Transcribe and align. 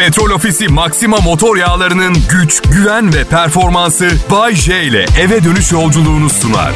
Petrol 0.00 0.30
Ofisi 0.30 0.68
Maxima 0.68 1.16
motor 1.16 1.56
yağlarının 1.56 2.16
güç, 2.30 2.62
güven 2.62 3.14
ve 3.14 3.24
performansı 3.24 4.10
Bay 4.30 4.54
J 4.54 4.82
ile 4.82 5.06
eve 5.20 5.44
dönüş 5.44 5.72
yolculuğunu 5.72 6.30
sunar. 6.30 6.72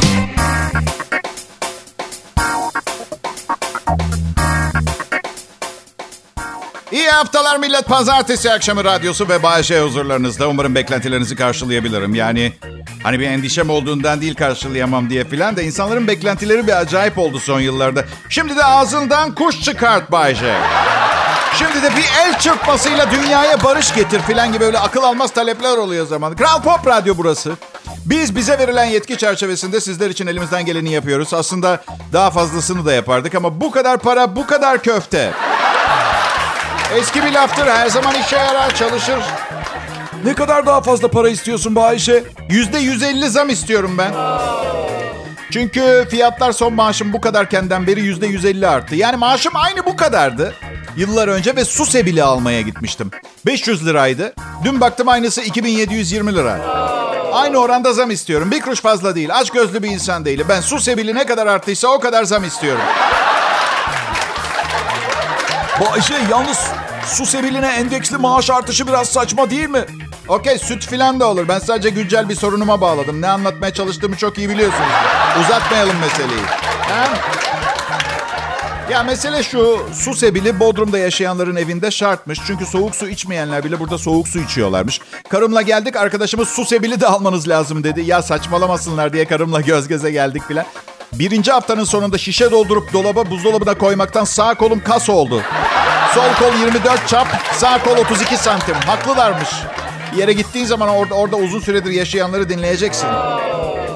İyi 6.93 7.09
haftalar 7.09 7.59
millet. 7.59 7.87
Pazartesi 7.87 8.53
akşamı 8.53 8.85
radyosu 8.85 9.29
ve 9.29 9.43
Bayşe 9.43 9.81
huzurlarınızda. 9.81 10.49
Umarım 10.49 10.75
beklentilerinizi 10.75 11.37
karşılayabilirim. 11.37 12.15
Yani 12.15 12.53
hani 13.03 13.21
bir 13.21 13.27
endişem 13.27 13.71
olduğundan 13.71 14.21
değil 14.21 14.35
karşılayamam 14.35 15.11
diye 15.11 15.25
filan 15.25 15.57
da 15.57 15.63
insanların 15.63 16.07
beklentileri 16.09 16.67
bir 16.67 16.81
acayip 16.81 17.19
oldu 17.19 17.39
son 17.39 17.61
yıllarda. 17.61 18.05
Şimdi 18.29 18.57
de 18.57 18.65
ağzından 18.65 19.35
kuş 19.35 19.61
çıkart 19.61 20.13
Bayşe. 20.13 20.55
Şimdi 21.59 21.83
de 21.83 21.97
bir 21.97 22.05
el 22.21 22.39
çırpmasıyla 22.39 23.11
dünyaya 23.11 23.65
barış 23.65 23.95
getir 23.95 24.21
filan 24.21 24.53
gibi 24.53 24.65
öyle 24.65 24.79
akıl 24.79 25.03
almaz 25.03 25.31
talepler 25.31 25.77
oluyor 25.77 26.07
zaman. 26.07 26.37
Kral 26.37 26.63
Pop 26.63 26.87
Radyo 26.87 27.15
burası. 27.17 27.53
Biz 28.05 28.37
bize 28.37 28.59
verilen 28.59 28.85
yetki 28.85 29.19
çerçevesinde 29.19 29.81
sizler 29.81 30.11
için 30.11 30.27
elimizden 30.27 30.67
geleni 30.67 30.93
yapıyoruz. 30.93 31.35
Aslında 31.35 31.85
daha 32.13 32.31
fazlasını 32.31 32.87
da 32.87 32.93
yapardık 32.93 33.35
ama 33.35 33.61
bu 33.61 33.71
kadar 33.71 33.99
para, 33.99 34.37
bu 34.37 34.47
kadar 34.47 34.83
köfte. 34.83 35.33
Eski 36.97 37.25
bir 37.25 37.33
laftır. 37.33 37.67
Her 37.67 37.89
zaman 37.89 38.15
işe 38.15 38.37
yarar, 38.37 38.75
çalışır. 38.75 39.21
Ne 40.25 40.35
kadar 40.35 40.67
daha 40.67 40.81
fazla 40.81 41.09
para 41.09 41.29
istiyorsun 41.29 41.75
bu 41.75 41.85
Ayşe? 41.85 42.25
Yüzde 42.49 42.79
150 42.79 43.31
zam 43.31 43.49
istiyorum 43.49 43.95
ben. 43.99 44.15
Çünkü 45.53 46.07
fiyatlar 46.11 46.53
son 46.53 46.73
maaşım 46.75 47.13
bu 47.13 47.21
kadarkenden 47.21 47.87
beri 47.87 48.01
yüzde 48.01 48.27
150 48.27 48.69
arttı. 48.69 48.95
Yani 48.95 49.17
maaşım 49.17 49.53
aynı 49.57 49.87
bu 49.87 49.97
kadardı. 49.97 50.55
Yıllar 50.97 51.29
önce 51.29 51.57
ve 51.57 51.65
su 51.65 51.87
sebili 51.87 52.23
almaya 52.23 52.61
gitmiştim. 52.61 53.11
500 53.47 53.87
liraydı. 53.87 54.35
Dün 54.65 54.81
baktım 54.81 55.09
aynısı 55.09 55.41
2720 55.43 56.35
lira. 56.35 56.59
Aynı 57.33 57.59
oranda 57.59 57.93
zam 57.93 58.11
istiyorum. 58.11 58.51
Bir 58.51 58.61
kuruş 58.61 58.81
fazla 58.81 59.15
değil. 59.15 59.29
Aç 59.35 59.51
gözlü 59.51 59.83
bir 59.83 59.89
insan 59.91 60.25
değilim. 60.25 60.47
Ben 60.49 60.61
su 60.61 60.81
sebili 60.81 61.15
ne 61.15 61.27
kadar 61.27 61.47
arttıysa 61.47 61.89
o 61.89 62.01
kadar 62.01 62.25
zam 62.25 62.45
istiyorum. 62.45 62.83
Bu 65.81 65.93
Ayşe 65.93 66.15
yalnız 66.31 66.59
su 67.07 67.27
sebiline 67.27 67.67
endeksli 67.67 68.17
maaş 68.17 68.51
artışı 68.51 68.87
biraz 68.87 69.09
saçma 69.09 69.51
değil 69.51 69.69
mi? 69.69 69.85
Okey 70.29 70.59
süt 70.59 70.87
filan 70.87 71.21
da 71.21 71.27
olur. 71.29 71.49
Ben 71.49 71.59
sadece 71.59 71.91
güncel 71.91 72.29
bir 72.29 72.35
sorunuma 72.35 72.81
bağladım. 72.81 73.21
Ne 73.21 73.29
anlatmaya 73.29 73.75
çalıştığımı 73.75 74.17
çok 74.17 74.39
iyi 74.39 74.49
biliyorsunuz. 74.49 74.91
Uzatmayalım 75.41 75.97
meseleyi. 75.99 76.47
Ha? 76.89 77.05
Ya 78.91 79.03
mesele 79.03 79.43
şu, 79.43 79.87
su 79.93 80.15
sebili 80.15 80.61
Bodrum'da 80.61 80.99
yaşayanların 80.99 81.57
evinde 81.57 81.91
şartmış. 81.91 82.39
Çünkü 82.47 82.67
soğuk 82.67 82.95
su 82.95 83.09
içmeyenler 83.09 83.65
bile 83.65 83.81
burada 83.81 83.99
soğuk 83.99 84.29
su 84.29 84.39
içiyorlarmış. 84.39 85.01
Karımla 85.29 85.63
geldik, 85.63 85.97
arkadaşımız 85.97 86.49
su 86.49 86.65
sebili 86.65 87.01
de 87.01 87.07
almanız 87.07 87.49
lazım 87.49 87.85
dedi. 87.85 88.01
Ya 88.01 88.23
saçmalamasınlar 88.23 89.13
diye 89.13 89.25
karımla 89.25 89.61
göz 89.61 89.89
göze 89.89 90.11
geldik 90.11 90.43
filan. 90.49 90.67
Birinci 91.13 91.53
haftanın 91.53 91.85
sonunda 91.85 92.19
şişe 92.19 92.51
doldurup 92.51 92.93
dolaba 92.93 93.31
buzdolabına 93.31 93.75
koymaktan 93.79 94.25
sağ 94.25 94.55
kolum 94.55 94.81
kas 94.81 95.11
oldu. 95.11 95.43
Sol 96.15 96.35
kol 96.39 96.59
24 96.59 97.09
çap, 97.09 97.27
sağ 97.53 97.83
kol 97.83 97.97
32 97.97 98.37
santim. 98.37 98.75
Haklılarmış. 98.75 99.49
Bir 100.13 100.19
yere 100.19 100.33
gittiğin 100.33 100.67
zaman 100.67 100.89
orada, 100.89 101.15
orada 101.15 101.37
uzun 101.37 101.61
süredir 101.61 101.91
yaşayanları 101.91 102.49
dinleyeceksin. 102.49 103.09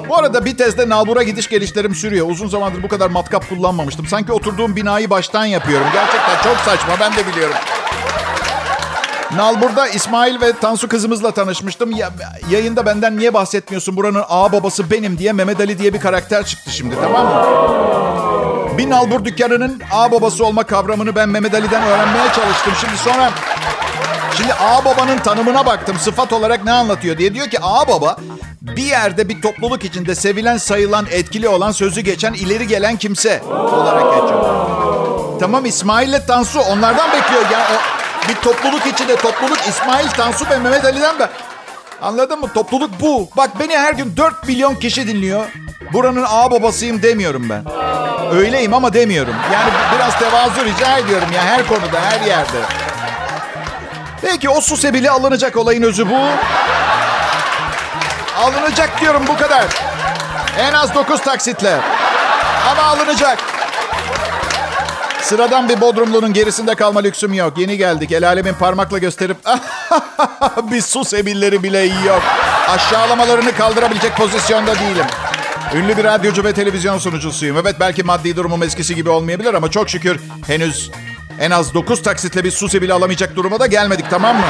Bu 0.08 0.16
arada 0.16 0.44
bir 0.44 0.56
tezde 0.56 0.88
nalbura 0.88 1.22
gidiş 1.22 1.48
gelişlerim 1.48 1.94
sürüyor. 1.94 2.30
Uzun 2.30 2.48
zamandır 2.48 2.82
bu 2.82 2.88
kadar 2.88 3.10
matkap 3.10 3.48
kullanmamıştım. 3.48 4.06
Sanki 4.06 4.32
oturduğum 4.32 4.76
binayı 4.76 5.10
baştan 5.10 5.44
yapıyorum. 5.44 5.86
Gerçekten 5.92 6.42
çok 6.42 6.56
saçma 6.56 6.94
ben 7.00 7.12
de 7.12 7.26
biliyorum. 7.26 7.56
Nalbur'da 9.36 9.88
İsmail 9.88 10.40
ve 10.40 10.52
Tansu 10.52 10.88
kızımızla 10.88 11.30
tanışmıştım. 11.30 11.90
Ya, 11.90 12.10
yayında 12.50 12.86
benden 12.86 13.16
niye 13.18 13.34
bahsetmiyorsun? 13.34 13.96
Buranın 13.96 14.24
ağa 14.28 14.52
babası 14.52 14.90
benim 14.90 15.18
diye 15.18 15.32
Mehmet 15.32 15.60
Ali 15.60 15.78
diye 15.78 15.94
bir 15.94 16.00
karakter 16.00 16.46
çıktı 16.46 16.70
şimdi 16.70 16.94
tamam 17.02 17.26
mı? 17.26 17.44
Bir 18.78 18.90
nalbur 18.90 19.24
dükkanının 19.24 19.80
ağa 19.92 20.12
babası 20.12 20.46
olma 20.46 20.64
kavramını 20.64 21.16
ben 21.16 21.28
Mehmet 21.28 21.54
Ali'den 21.54 21.82
öğrenmeye 21.82 22.24
çalıştım. 22.24 22.72
Şimdi 22.80 22.96
sonra 22.96 23.30
Şimdi 24.38 24.54
ağa 24.54 24.84
babanın 24.84 25.18
tanımına 25.18 25.66
baktım. 25.66 25.96
Sıfat 25.98 26.32
olarak 26.32 26.64
ne 26.64 26.72
anlatıyor 26.72 27.18
diye. 27.18 27.34
Diyor 27.34 27.46
ki 27.46 27.58
ağa 27.62 27.88
baba 27.88 28.16
bir 28.62 28.82
yerde 28.82 29.28
bir 29.28 29.42
topluluk 29.42 29.84
içinde 29.84 30.14
sevilen, 30.14 30.56
sayılan, 30.56 31.06
etkili 31.10 31.48
olan, 31.48 31.72
sözü 31.72 32.00
geçen, 32.00 32.32
ileri 32.32 32.66
gelen 32.66 32.96
kimse 32.96 33.42
olarak 33.50 34.14
geçiyor. 34.14 34.44
Tamam 35.40 35.64
İsmail 35.66 36.08
ile 36.08 36.26
Tansu 36.26 36.60
onlardan 36.60 37.12
bekliyor. 37.12 37.42
Yani 37.52 37.64
o 37.76 38.28
bir 38.28 38.34
topluluk 38.34 38.86
içinde 38.86 39.16
topluluk 39.16 39.58
İsmail, 39.68 40.08
Tansu 40.08 40.44
ve 40.50 40.58
Mehmet 40.58 40.84
Ali'den 40.84 41.18
de. 41.18 41.28
Anladın 42.02 42.40
mı? 42.40 42.52
Topluluk 42.54 42.90
bu. 43.00 43.28
Bak 43.36 43.50
beni 43.60 43.78
her 43.78 43.94
gün 43.94 44.16
4 44.16 44.48
milyon 44.48 44.74
kişi 44.74 45.08
dinliyor. 45.08 45.46
Buranın 45.92 46.24
ağa 46.28 46.50
babasıyım 46.50 47.02
demiyorum 47.02 47.48
ben. 47.50 47.64
Öyleyim 48.36 48.74
ama 48.74 48.92
demiyorum. 48.92 49.34
Yani 49.52 49.70
biraz 49.96 50.18
tevazu 50.18 50.64
rica 50.64 50.98
ediyorum 50.98 51.28
ya 51.34 51.44
her 51.44 51.66
konuda, 51.66 52.00
her 52.00 52.26
yerde. 52.26 52.87
Peki 54.22 54.48
o 54.48 54.60
su 54.60 54.76
sebili 54.76 55.10
alınacak 55.10 55.56
olayın 55.56 55.82
özü 55.82 56.10
bu. 56.10 56.18
Alınacak 58.38 59.00
diyorum 59.00 59.24
bu 59.28 59.36
kadar. 59.36 59.64
En 60.58 60.72
az 60.72 60.94
9 60.94 61.20
taksitle. 61.20 61.80
Ama 62.70 62.82
alınacak. 62.82 63.38
Sıradan 65.22 65.68
bir 65.68 65.80
Bodrumlu'nun 65.80 66.32
gerisinde 66.32 66.74
kalma 66.74 67.00
lüksüm 67.00 67.32
yok. 67.32 67.58
Yeni 67.58 67.76
geldik. 67.76 68.12
El 68.12 68.28
alemin 68.28 68.54
parmakla 68.54 68.98
gösterip 68.98 69.36
bir 70.70 70.80
su 70.82 71.04
sebilleri 71.04 71.62
bile 71.62 71.78
yok. 71.78 72.22
Aşağılamalarını 72.68 73.56
kaldırabilecek 73.56 74.16
pozisyonda 74.16 74.74
değilim. 74.74 75.06
Ünlü 75.74 75.96
bir 75.96 76.04
radyocu 76.04 76.44
ve 76.44 76.52
televizyon 76.52 76.98
sunucusuyum. 76.98 77.56
Evet 77.56 77.76
belki 77.80 78.02
maddi 78.02 78.36
durumum 78.36 78.62
eskisi 78.62 78.94
gibi 78.94 79.10
olmayabilir 79.10 79.54
ama 79.54 79.70
çok 79.70 79.90
şükür 79.90 80.20
henüz 80.46 80.90
en 81.38 81.50
az 81.50 81.74
9 81.74 82.02
taksitle 82.02 82.44
bir 82.44 82.50
su 82.50 82.68
sebili 82.68 82.92
alamayacak 82.92 83.36
duruma 83.36 83.60
da 83.60 83.66
gelmedik 83.66 84.10
tamam 84.10 84.36
mı? 84.36 84.46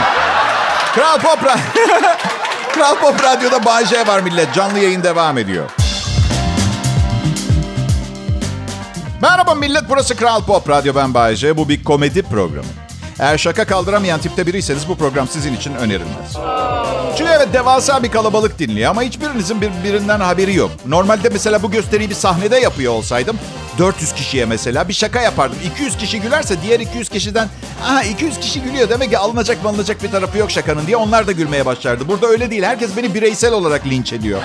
Kral 0.94 1.19
Pop, 1.21 1.41
Kral 2.75 2.97
Pop 3.00 3.22
Radyo'da 3.25 3.65
Bay 3.65 3.87
J 3.87 4.06
var 4.06 4.21
millet. 4.21 4.54
Canlı 4.54 4.78
yayın 4.78 5.03
devam 5.03 5.38
ediyor. 5.38 5.71
Merhaba 9.22 9.54
millet 9.54 9.82
burası 9.88 10.16
Kral 10.16 10.44
Pop 10.44 10.69
Radyo 10.69 10.94
ben 10.94 11.15
Bay 11.15 11.37
J. 11.37 11.56
Bu 11.56 11.69
bir 11.69 11.84
komedi 11.84 12.22
programı. 12.22 12.88
Eğer 13.19 13.39
şaka 13.39 13.65
kaldıramayan 13.65 14.21
tipte 14.21 14.47
biriyseniz 14.47 14.89
bu 14.89 14.97
program 14.97 15.29
sizin 15.29 15.55
için 15.55 15.75
önerilmez. 15.75 16.37
Çünkü 17.19 17.31
evet 17.37 17.49
devasa 17.53 18.03
bir 18.03 18.11
kalabalık 18.11 18.59
dinliyor 18.59 18.91
ama 18.91 19.03
hiçbirinizin 19.03 19.61
birbirinden 19.61 20.21
haberi 20.21 20.55
yok. 20.55 20.71
Normalde 20.87 21.29
mesela 21.29 21.62
bu 21.62 21.71
gösteriyi 21.71 22.11
bir 22.11 22.15
sahnede 22.15 22.59
yapıyor 22.59 22.93
olsaydım 22.93 23.37
400 23.79 24.12
kişiye 24.12 24.45
mesela 24.47 24.89
bir 24.89 24.93
şaka 24.93 25.21
yapardım. 25.21 25.59
200 25.75 25.97
kişi 25.97 26.21
gülerse 26.21 26.56
diğer 26.62 26.81
200 26.81 27.09
kişiden 27.09 27.49
aha 27.84 28.03
200 28.03 28.41
kişi 28.41 28.62
gülüyor 28.62 28.89
demek 28.89 29.11
ki 29.11 29.19
alınacak 29.19 29.59
alınacak 29.65 30.03
bir 30.03 30.11
tarafı 30.11 30.39
yok 30.39 30.50
şakanın 30.50 30.87
diye 30.87 30.97
onlar 30.97 31.27
da 31.27 31.33
gülmeye 31.33 31.67
başlardı. 31.67 32.09
Burada 32.09 32.27
öyle 32.27 32.50
değil. 32.50 32.62
Herkes 32.62 32.97
beni 32.97 33.15
bireysel 33.15 33.53
olarak 33.53 33.87
linç 33.87 34.12
ediyor. 34.12 34.41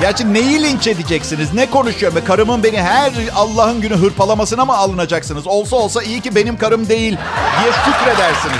Gerçi 0.00 0.34
neyi 0.34 0.62
linç 0.62 0.86
edeceksiniz? 0.86 1.54
Ne 1.54 1.70
konuşuyor? 1.70 2.14
Be? 2.14 2.24
Karımın 2.24 2.62
beni 2.62 2.82
her 2.82 3.12
Allah'ın 3.34 3.80
günü 3.80 3.94
hırpalamasına 3.96 4.64
mı 4.64 4.76
alınacaksınız? 4.76 5.46
Olsa 5.46 5.76
olsa 5.76 6.02
iyi 6.02 6.20
ki 6.20 6.34
benim 6.34 6.58
karım 6.58 6.88
değil 6.88 7.18
diye 7.60 7.72
şükredersiniz. 7.72 8.58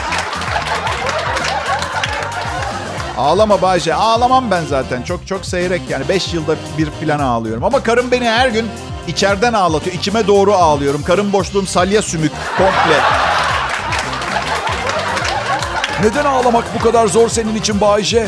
Ağlama 3.18 3.62
Bayce. 3.62 3.94
Ağlamam 3.94 4.50
ben 4.50 4.64
zaten. 4.64 5.02
Çok 5.02 5.26
çok 5.26 5.46
seyrek 5.46 5.82
yani. 5.88 6.08
Beş 6.08 6.34
yılda 6.34 6.56
bir 6.78 6.90
plan 6.90 7.18
ağlıyorum. 7.18 7.64
Ama 7.64 7.82
karım 7.82 8.10
beni 8.10 8.28
her 8.28 8.48
gün 8.48 8.66
içeriden 9.08 9.52
ağlatıyor. 9.52 9.96
İçime 9.96 10.26
doğru 10.26 10.54
ağlıyorum. 10.54 11.02
Karım 11.02 11.32
boşluğum 11.32 11.66
salya 11.66 12.02
sümük. 12.02 12.32
Komple. 12.58 13.00
Neden 16.02 16.24
ağlamak 16.24 16.64
bu 16.78 16.82
kadar 16.82 17.06
zor 17.06 17.28
senin 17.28 17.54
için 17.54 17.80
Bayce? 17.80 18.26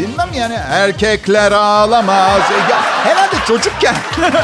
Bilmem 0.00 0.28
yani 0.34 0.54
erkekler 0.70 1.52
ağlamaz. 1.52 2.40
Ya, 2.70 2.82
herhalde 3.04 3.36
çocukken 3.46 3.94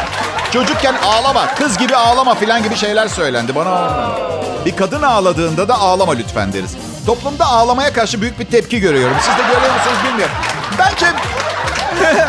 çocukken 0.52 0.94
ağlama, 1.06 1.54
kız 1.54 1.78
gibi 1.78 1.96
ağlama 1.96 2.34
filan 2.34 2.62
gibi 2.62 2.76
şeyler 2.76 3.08
söylendi 3.08 3.54
bana. 3.54 3.90
Bir 4.64 4.76
kadın 4.76 5.02
ağladığında 5.02 5.68
da 5.68 5.78
ağlama 5.78 6.12
lütfen 6.12 6.52
deriz. 6.52 6.76
Toplumda 7.06 7.46
ağlamaya 7.46 7.92
karşı 7.92 8.20
büyük 8.20 8.38
bir 8.38 8.44
tepki 8.44 8.80
görüyorum. 8.80 9.16
Siz 9.20 9.28
de 9.38 9.42
görüyor 9.42 9.74
musunuz 9.74 9.98
bilmiyorum. 10.08 10.34
Bence 10.78 11.06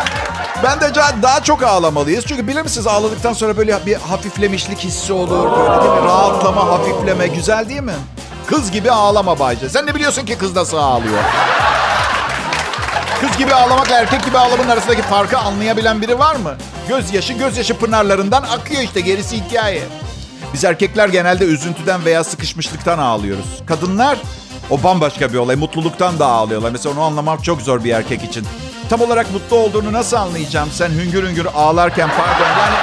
ben 0.62 0.80
de 0.80 0.94
daha 1.22 1.42
çok 1.42 1.62
ağlamalıyız. 1.62 2.24
Çünkü 2.26 2.48
bilir 2.48 2.62
misiniz 2.62 2.86
ağladıktan 2.86 3.32
sonra 3.32 3.56
böyle 3.56 3.86
bir 3.86 3.94
hafiflemişlik 3.94 4.78
hissi 4.78 5.12
olur. 5.12 5.50
Böyle 5.52 5.82
değil 5.82 6.02
mi? 6.02 6.08
Rahatlama, 6.08 6.66
hafifleme. 6.66 7.26
Güzel 7.26 7.68
değil 7.68 7.82
mi? 7.82 7.94
Kız 8.46 8.70
gibi 8.70 8.90
ağlama 8.90 9.38
Bayce. 9.38 9.68
Sen 9.68 9.86
ne 9.86 9.94
biliyorsun 9.94 10.26
ki 10.26 10.38
kız 10.38 10.56
nasıl 10.56 10.76
ağlıyor? 10.76 11.18
Kız 13.20 13.38
gibi 13.38 13.54
ağlamakla 13.54 13.96
erkek 13.96 14.24
gibi 14.24 14.38
ağlamanın 14.38 14.68
arasındaki 14.68 15.02
farkı 15.02 15.38
anlayabilen 15.38 16.02
biri 16.02 16.18
var 16.18 16.36
mı? 16.36 16.56
Gözyaşı 16.88 17.32
gözyaşı 17.32 17.78
pınarlarından 17.78 18.42
akıyor 18.42 18.82
işte 18.82 19.00
gerisi 19.00 19.36
hikaye. 19.36 19.82
Biz 20.52 20.64
erkekler 20.64 21.08
genelde 21.08 21.44
üzüntüden 21.44 22.04
veya 22.04 22.24
sıkışmışlıktan 22.24 22.98
ağlıyoruz. 22.98 23.62
Kadınlar 23.66 24.18
o 24.70 24.82
bambaşka 24.82 25.32
bir 25.32 25.38
olay. 25.38 25.56
Mutluluktan 25.56 26.18
da 26.18 26.26
ağlıyorlar. 26.26 26.70
Mesela 26.70 26.94
onu 26.94 27.02
anlamak 27.02 27.44
çok 27.44 27.62
zor 27.62 27.84
bir 27.84 27.90
erkek 27.90 28.24
için. 28.24 28.46
Tam 28.90 29.00
olarak 29.00 29.32
mutlu 29.32 29.56
olduğunu 29.56 29.92
nasıl 29.92 30.16
anlayacağım? 30.16 30.68
Sen 30.72 30.90
hüngür 30.90 31.28
hüngür 31.28 31.46
ağlarken 31.56 32.10
pardon 32.16 32.46
yani... 32.58 32.74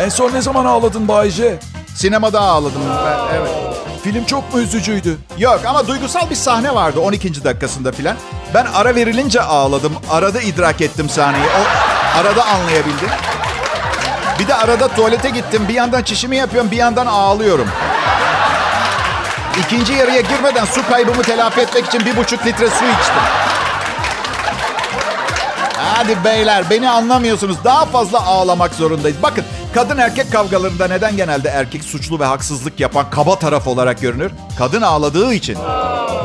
En 0.00 0.08
son 0.08 0.32
ne 0.32 0.42
zaman 0.42 0.64
ağladın 0.64 1.08
Bayce? 1.08 1.58
Sinemada 1.94 2.40
ağladım 2.40 2.82
ben, 3.06 3.36
evet. 3.36 3.63
Film 4.04 4.24
çok 4.24 4.54
mu 4.54 4.60
üzücüydü? 4.60 5.18
Yok 5.38 5.60
ama 5.66 5.86
duygusal 5.86 6.30
bir 6.30 6.34
sahne 6.34 6.74
vardı 6.74 7.00
12. 7.00 7.44
dakikasında 7.44 7.92
filan. 7.92 8.16
Ben 8.54 8.66
ara 8.74 8.94
verilince 8.94 9.42
ağladım. 9.42 9.92
Arada 10.10 10.40
idrak 10.40 10.80
ettim 10.80 11.08
sahneyi. 11.08 11.44
O 11.44 11.62
arada 12.18 12.44
anlayabildim. 12.44 13.08
Bir 14.38 14.48
de 14.48 14.54
arada 14.54 14.88
tuvalete 14.88 15.30
gittim. 15.30 15.62
Bir 15.68 15.74
yandan 15.74 16.02
çişimi 16.02 16.36
yapıyorum, 16.36 16.70
bir 16.70 16.76
yandan 16.76 17.06
ağlıyorum. 17.06 17.68
İkinci 19.60 19.92
yarıya 19.92 20.20
girmeden 20.20 20.64
su 20.64 20.88
kaybımı 20.88 21.22
telafi 21.22 21.60
etmek 21.60 21.86
için 21.86 22.06
bir 22.06 22.16
buçuk 22.16 22.46
litre 22.46 22.66
su 22.68 22.84
içtim. 22.84 23.22
Hadi 25.94 26.24
beyler 26.24 26.70
beni 26.70 26.90
anlamıyorsunuz. 26.90 27.56
Daha 27.64 27.84
fazla 27.84 28.26
ağlamak 28.26 28.74
zorundayız. 28.74 29.16
Bakın 29.22 29.44
kadın 29.74 29.98
erkek 29.98 30.32
kavgalarında 30.32 30.88
neden 30.88 31.16
genelde 31.16 31.48
erkek 31.48 31.84
suçlu 31.84 32.20
ve 32.20 32.24
haksızlık 32.24 32.80
yapan 32.80 33.10
kaba 33.10 33.38
taraf 33.38 33.66
olarak 33.66 34.00
görünür? 34.00 34.32
Kadın 34.58 34.82
ağladığı 34.82 35.34
için. 35.34 35.58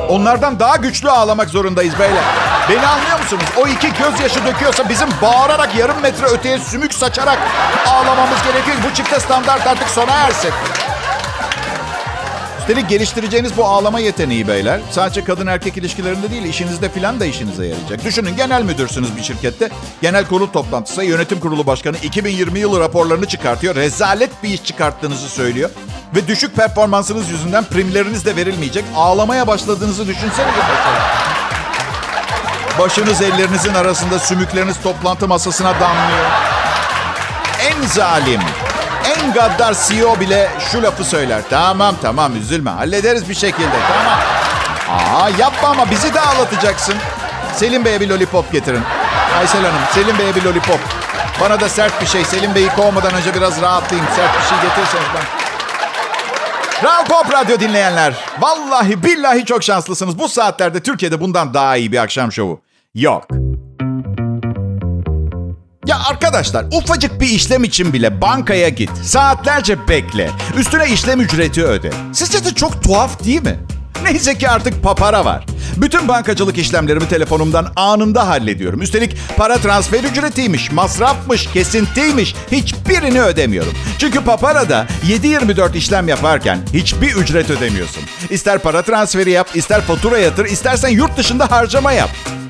Onlardan 0.09 0.59
daha 0.59 0.75
güçlü 0.75 1.09
ağlamak 1.09 1.49
zorundayız 1.49 1.99
beyler. 1.99 2.23
Beni 2.69 2.87
anlıyor 2.87 3.19
musunuz? 3.19 3.43
O 3.57 3.67
iki 3.67 3.93
gözyaşı 3.93 4.45
döküyorsa 4.45 4.89
bizim 4.89 5.07
bağırarak 5.21 5.75
yarım 5.75 6.01
metre 6.01 6.25
öteye 6.25 6.59
sümük 6.59 6.93
saçarak 6.93 7.39
ağlamamız 7.87 8.43
gerekiyor. 8.43 8.77
Bu 8.89 8.95
çifte 8.95 9.19
standart 9.19 9.67
artık 9.67 9.89
sona 9.89 10.11
ersin. 10.11 10.51
Üstelik 12.69 12.89
geliştireceğiniz 12.89 13.57
bu 13.57 13.65
ağlama 13.65 13.99
yeteneği 13.99 14.47
beyler 14.47 14.79
sadece 14.91 15.23
kadın 15.23 15.47
erkek 15.47 15.77
ilişkilerinde 15.77 16.31
değil 16.31 16.43
işinizde 16.43 16.89
filan 16.89 17.19
da 17.19 17.25
işinize 17.25 17.65
yarayacak. 17.65 18.05
Düşünün 18.05 18.35
genel 18.35 18.63
müdürsünüz 18.63 19.17
bir 19.17 19.23
şirkette. 19.23 19.69
Genel 20.01 20.25
kurul 20.25 20.47
toplantısı 20.47 21.03
yönetim 21.03 21.39
kurulu 21.39 21.67
başkanı 21.67 21.97
2020 22.03 22.59
yılı 22.59 22.79
raporlarını 22.79 23.25
çıkartıyor. 23.25 23.75
Rezalet 23.75 24.43
bir 24.43 24.49
iş 24.49 24.63
çıkarttığınızı 24.63 25.29
söylüyor. 25.29 25.69
Ve 26.15 26.27
düşük 26.27 26.55
performansınız 26.55 27.29
yüzünden 27.29 27.63
primleriniz 27.63 28.25
de 28.25 28.35
verilmeyecek. 28.35 28.85
Ağlamaya 28.95 29.47
başladığınızı 29.47 30.07
düşünsenize. 30.07 30.59
Başınız 32.79 33.21
ellerinizin 33.21 33.73
arasında 33.73 34.19
sümükleriniz 34.19 34.81
toplantı 34.83 35.27
masasına 35.27 35.73
damlıyor. 35.79 36.25
En 37.59 37.87
zalim, 37.87 38.41
en 39.23 39.33
gaddar 39.33 39.75
CEO 39.87 40.19
bile 40.19 40.49
şu 40.71 40.83
lafı 40.83 41.03
söyler. 41.03 41.41
Tamam 41.49 41.95
tamam 42.01 42.35
üzülme 42.35 42.69
hallederiz 42.69 43.29
bir 43.29 43.35
şekilde 43.35 43.77
tamam. 43.87 44.19
Aa 44.89 45.29
yapma 45.29 45.67
ama 45.67 45.91
bizi 45.91 46.13
de 46.13 46.21
ağlatacaksın. 46.21 46.95
Selim 47.55 47.85
Bey'e 47.85 47.99
bir 47.99 48.09
lollipop 48.09 48.51
getirin. 48.51 48.81
Aysel 49.39 49.61
Hanım 49.61 49.81
Selim 49.93 50.17
Bey'e 50.19 50.35
bir 50.35 50.43
lollipop. 50.43 50.79
Bana 51.41 51.59
da 51.59 51.69
sert 51.69 52.01
bir 52.01 52.07
şey. 52.07 52.25
Selim 52.25 52.55
Bey'i 52.55 52.69
kovmadan 52.69 53.13
önce 53.13 53.35
biraz 53.35 53.61
rahatlayayım. 53.61 54.09
Sert 54.15 54.41
bir 54.41 54.47
şey 54.49 54.57
getirirseniz 54.69 55.07
ben. 55.15 55.23
Kral 56.81 57.05
Pop 57.05 57.33
Radyo 57.33 57.59
dinleyenler. 57.59 58.13
Vallahi 58.39 59.03
billahi 59.03 59.45
çok 59.45 59.63
şanslısınız. 59.63 60.19
Bu 60.19 60.29
saatlerde 60.29 60.79
Türkiye'de 60.83 61.21
bundan 61.21 61.53
daha 61.53 61.77
iyi 61.77 61.91
bir 61.91 61.97
akşam 61.97 62.31
şovu. 62.31 62.61
Yok. 62.95 63.38
Ya 65.89 65.97
arkadaşlar 66.09 66.65
ufacık 66.71 67.21
bir 67.21 67.27
işlem 67.29 67.63
için 67.63 67.93
bile 67.93 68.21
bankaya 68.21 68.69
git. 68.69 68.89
Saatlerce 69.03 69.87
bekle. 69.87 70.31
Üstüne 70.57 70.89
işlem 70.89 71.21
ücreti 71.21 71.63
öde. 71.65 71.91
Sizce 72.13 72.45
de 72.45 72.55
çok 72.55 72.83
tuhaf 72.83 73.23
değil 73.25 73.43
mi? 73.43 73.59
Neyse 74.03 74.37
ki 74.37 74.49
artık 74.49 74.83
papara 74.83 75.25
var. 75.25 75.45
Bütün 75.77 76.07
bankacılık 76.07 76.57
işlemlerimi 76.57 77.07
telefonumdan 77.07 77.71
anında 77.75 78.27
hallediyorum. 78.27 78.81
Üstelik 78.81 79.17
para 79.37 79.57
transfer 79.57 80.03
ücretiymiş, 80.03 80.71
masrafmış, 80.71 81.47
kesintiymiş. 81.47 82.35
Hiçbirini 82.51 83.21
ödemiyorum. 83.21 83.73
Çünkü 83.97 84.23
paparada 84.23 84.87
7-24 85.07 85.77
işlem 85.77 86.07
yaparken 86.07 86.59
hiçbir 86.73 87.15
ücret 87.15 87.49
ödemiyorsun. 87.49 88.03
İster 88.29 88.59
para 88.59 88.81
transferi 88.81 89.31
yap, 89.31 89.47
ister 89.53 89.81
fatura 89.81 90.17
yatır, 90.17 90.45
istersen 90.45 90.89
yurt 90.89 91.17
dışında 91.17 91.51
harcama 91.51 91.91
yap. 91.91 92.09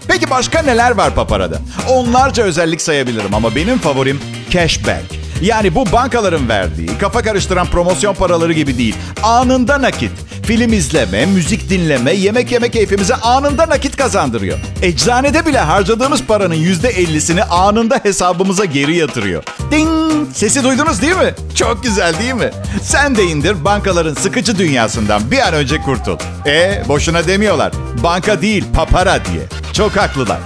Peki 0.10 0.30
başka 0.30 0.62
neler 0.62 0.92
var 0.92 1.16
paparada? 1.16 1.58
Onlarca 1.90 2.44
özellik 2.44 2.82
sayabilirim 2.82 3.34
ama 3.34 3.56
benim 3.56 3.78
favorim 3.78 4.20
cashback. 4.50 5.04
Yani 5.42 5.76
bu 5.76 5.92
bankaların 5.92 6.50
verdiği, 6.50 6.98
kafa 7.00 7.22
karıştıran 7.22 7.68
promosyon 7.68 8.14
paraları 8.14 8.54
gibi 8.54 8.78
değil. 8.78 8.96
Anında 9.24 9.82
nakit. 9.82 10.12
Film 10.44 10.74
izleme, 10.74 11.26
müzik 11.26 11.70
dinleme, 11.70 12.14
yemek 12.14 12.52
yeme 12.52 12.70
keyfimize 12.70 13.16
anında 13.16 13.70
nakit 13.70 13.96
kazandırıyor. 13.96 14.58
Eczanede 14.82 15.46
bile 15.46 15.60
harcadığımız 15.60 16.24
paranın 16.24 16.56
%50'sini 16.56 17.44
anında 17.44 18.00
hesabımıza 18.04 18.66
geri 18.66 18.96
yatırıyor. 18.96 19.44
Ding! 19.72 20.28
Sesi 20.34 20.64
duydunuz 20.64 21.02
değil 21.02 21.18
mi? 21.18 21.34
Çok 21.56 21.84
güzel 21.84 22.20
değil 22.20 22.34
mi? 22.34 22.52
Sen 22.84 23.16
de 23.16 23.24
indir 23.24 23.66
bankaların 23.66 24.14
sıkıcı 24.14 24.58
dünyasından 24.58 25.32
bir 25.32 25.40
an 25.40 25.54
önce 25.54 25.82
kurtul. 25.82 26.18
E 26.46 26.84
boşuna 26.88 27.28
demiyorlar. 27.28 27.72
Banka 28.04 28.42
değil 28.42 28.66
papara 28.74 29.20
diye. 29.26 29.59
Çok 29.80 29.98
haklılar. 29.98 30.40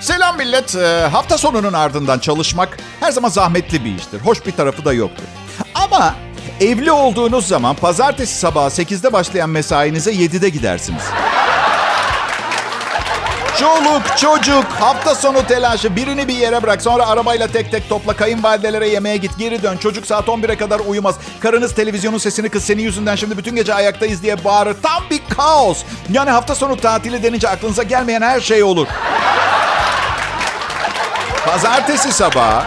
Selam 0.00 0.36
millet. 0.36 0.76
Ee, 0.76 1.08
hafta 1.12 1.38
sonunun 1.38 1.72
ardından 1.72 2.18
çalışmak 2.18 2.76
her 3.00 3.12
zaman 3.12 3.28
zahmetli 3.28 3.84
bir 3.84 3.94
iştir. 3.94 4.20
Hoş 4.20 4.46
bir 4.46 4.52
tarafı 4.52 4.84
da 4.84 4.92
yoktur. 4.92 5.24
Ama 5.74 6.14
evli 6.60 6.92
olduğunuz 6.92 7.46
zaman 7.46 7.76
pazartesi 7.76 8.38
sabahı 8.38 8.68
8'de 8.70 9.12
başlayan 9.12 9.50
mesainize 9.50 10.12
7'de 10.12 10.48
gidersiniz. 10.48 11.02
Çoluk, 13.58 14.02
çocuk, 14.16 14.64
hafta 14.64 15.14
sonu 15.14 15.46
telaşı 15.46 15.96
birini 15.96 16.28
bir 16.28 16.34
yere 16.34 16.62
bırak. 16.62 16.82
Sonra 16.82 17.06
arabayla 17.06 17.46
tek 17.48 17.70
tek 17.70 17.88
topla. 17.88 18.16
Kayınvalidelere 18.16 18.88
yemeğe 18.88 19.16
git. 19.16 19.38
Geri 19.38 19.62
dön. 19.62 19.76
Çocuk 19.76 20.06
saat 20.06 20.28
11'e 20.28 20.56
kadar 20.56 20.80
uyumaz. 20.80 21.14
Karınız 21.40 21.74
televizyonun 21.74 22.18
sesini 22.18 22.48
kız 22.48 22.64
senin 22.64 22.82
yüzünden 22.82 23.14
şimdi 23.16 23.38
bütün 23.38 23.56
gece 23.56 23.74
ayaktayız 23.74 24.22
diye 24.22 24.44
bağırır. 24.44 24.76
Tam 24.82 25.02
bir 25.10 25.20
kaos. 25.36 25.78
Yani 26.12 26.30
hafta 26.30 26.54
sonu 26.54 26.76
tatili 26.76 27.22
denince 27.22 27.48
aklınıza 27.48 27.82
gelmeyen 27.82 28.22
her 28.22 28.40
şey 28.40 28.62
olur. 28.62 28.86
Pazartesi 31.46 32.12
sabahı 32.12 32.64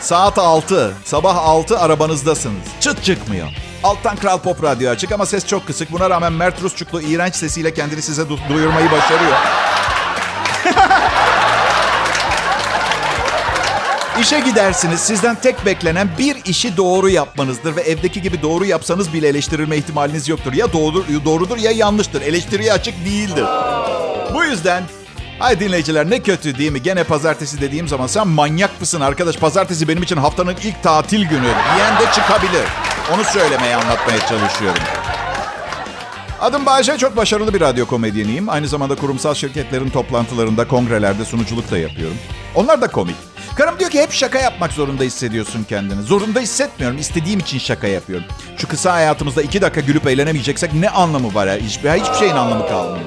saat 0.00 0.38
6. 0.38 0.92
Sabah 1.04 1.36
6 1.36 1.78
arabanızdasınız. 1.80 2.64
Çıt 2.80 3.04
çıkmıyor. 3.04 3.48
Alttan 3.84 4.16
Kral 4.16 4.38
Pop 4.38 4.62
Radyo 4.62 4.90
açık 4.90 5.12
ama 5.12 5.26
ses 5.26 5.46
çok 5.46 5.66
kısık. 5.66 5.92
Buna 5.92 6.10
rağmen 6.10 6.32
Mert 6.32 6.62
Rusçuklu 6.62 7.00
iğrenç 7.02 7.34
sesiyle 7.34 7.74
kendini 7.74 8.02
size 8.02 8.22
du- 8.22 8.48
duyurmayı 8.48 8.90
başarıyor. 8.90 9.36
İşe 14.20 14.40
gidersiniz. 14.40 15.00
Sizden 15.00 15.34
tek 15.34 15.66
beklenen 15.66 16.08
bir 16.18 16.36
işi 16.44 16.76
doğru 16.76 17.08
yapmanızdır 17.08 17.76
ve 17.76 17.80
evdeki 17.80 18.22
gibi 18.22 18.42
doğru 18.42 18.64
yapsanız 18.64 19.12
bile 19.12 19.28
eleştirilme 19.28 19.76
ihtimaliniz 19.76 20.28
yoktur. 20.28 20.52
Ya 20.52 20.72
doğru, 20.72 21.04
doğrudur 21.24 21.58
ya 21.58 21.70
yanlıştır. 21.70 22.22
Eleştiriye 22.22 22.72
açık 22.72 23.04
değildir. 23.04 23.44
Bu 24.34 24.44
yüzden 24.44 24.82
Hay 25.38 25.60
dinleyiciler 25.60 26.10
ne 26.10 26.22
kötü 26.22 26.58
değil 26.58 26.72
mi? 26.72 26.82
Gene 26.82 27.04
pazartesi 27.04 27.60
dediğim 27.60 27.88
zaman 27.88 28.06
sen 28.06 28.28
manyak 28.28 28.80
mısın 28.80 29.00
arkadaş? 29.00 29.36
Pazartesi 29.36 29.88
benim 29.88 30.02
için 30.02 30.16
haftanın 30.16 30.56
ilk 30.64 30.82
tatil 30.82 31.28
günü. 31.28 31.52
Diyen 31.76 32.00
de 32.00 32.12
çıkabilir. 32.14 32.64
Onu 33.14 33.24
söylemeye 33.24 33.76
anlatmaya 33.76 34.18
çalışıyorum. 34.18 34.82
Adım 36.40 36.66
Bayece, 36.66 36.98
çok 36.98 37.16
başarılı 37.16 37.54
bir 37.54 37.60
radyo 37.60 37.86
komedyeniyim. 37.86 38.48
Aynı 38.48 38.68
zamanda 38.68 38.94
kurumsal 38.94 39.34
şirketlerin 39.34 39.88
toplantılarında, 39.90 40.68
kongrelerde 40.68 41.24
sunuculuk 41.24 41.70
da 41.70 41.78
yapıyorum. 41.78 42.16
Onlar 42.54 42.80
da 42.80 42.88
komik. 42.88 43.16
Karım 43.56 43.78
diyor 43.78 43.90
ki 43.90 44.00
hep 44.02 44.12
şaka 44.12 44.38
yapmak 44.38 44.72
zorunda 44.72 45.04
hissediyorsun 45.04 45.64
kendini. 45.64 46.02
Zorunda 46.02 46.40
hissetmiyorum. 46.40 46.98
İstediğim 46.98 47.40
için 47.40 47.58
şaka 47.58 47.86
yapıyorum. 47.86 48.26
Şu 48.56 48.68
kısa 48.68 48.92
hayatımızda 48.92 49.42
iki 49.42 49.62
dakika 49.62 49.80
gülüp 49.80 50.06
eğlenemeyeceksek 50.06 50.74
ne 50.74 50.90
anlamı 50.90 51.34
var 51.34 51.46
ya? 51.46 51.56
Hiçbir, 51.56 51.90
hiçbir 51.90 52.14
şeyin 52.14 52.36
anlamı 52.36 52.68
kalmıyor. 52.68 53.04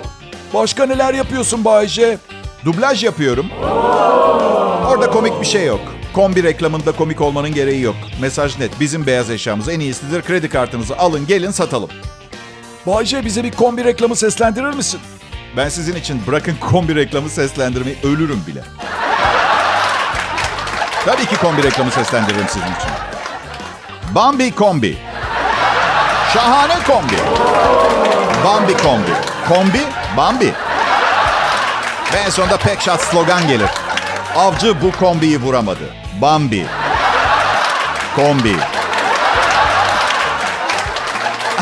Başka 0.53 0.85
neler 0.85 1.13
yapıyorsun 1.13 1.65
Bayce? 1.65 2.17
Dublaj 2.65 3.03
yapıyorum. 3.03 3.45
Orada 4.87 5.09
komik 5.11 5.41
bir 5.41 5.45
şey 5.45 5.65
yok. 5.65 5.81
Kombi 6.13 6.43
reklamında 6.43 6.91
komik 6.91 7.21
olmanın 7.21 7.53
gereği 7.53 7.81
yok. 7.81 7.95
Mesaj 8.21 8.59
net. 8.59 8.79
Bizim 8.79 9.05
beyaz 9.05 9.29
eşyamız 9.29 9.69
en 9.69 9.79
iyisidir. 9.79 10.21
Kredi 10.21 10.49
kartınızı 10.49 10.97
alın 10.97 11.27
gelin 11.27 11.51
satalım. 11.51 11.89
Bayce 12.87 13.25
bize 13.25 13.43
bir 13.43 13.51
kombi 13.51 13.83
reklamı 13.83 14.15
seslendirir 14.15 14.73
misin? 14.73 14.99
Ben 15.57 15.69
sizin 15.69 15.95
için 15.95 16.21
bırakın 16.27 16.55
kombi 16.71 16.95
reklamı 16.95 17.29
seslendirmeyi 17.29 17.97
ölürüm 18.03 18.43
bile. 18.47 18.63
Tabii 21.05 21.25
ki 21.25 21.35
kombi 21.37 21.63
reklamı 21.63 21.91
seslendiririm 21.91 22.47
sizin 22.47 22.65
için. 22.65 22.89
Bambi 24.15 24.51
kombi. 24.55 24.97
Şahane 26.33 26.73
kombi. 26.87 27.15
Bambi 28.45 28.77
kombi. 28.77 29.11
Kombi, 29.49 29.81
Bambi. 30.17 30.53
Ve 32.13 32.17
en 32.17 32.29
sonunda 32.29 32.57
pek 32.57 32.81
şat 32.81 33.01
slogan 33.01 33.47
gelir. 33.47 33.69
Avcı 34.35 34.81
bu 34.81 34.91
kombiyi 34.91 35.41
vuramadı. 35.41 35.89
Bambi. 36.21 36.65
Kombi. 38.15 38.55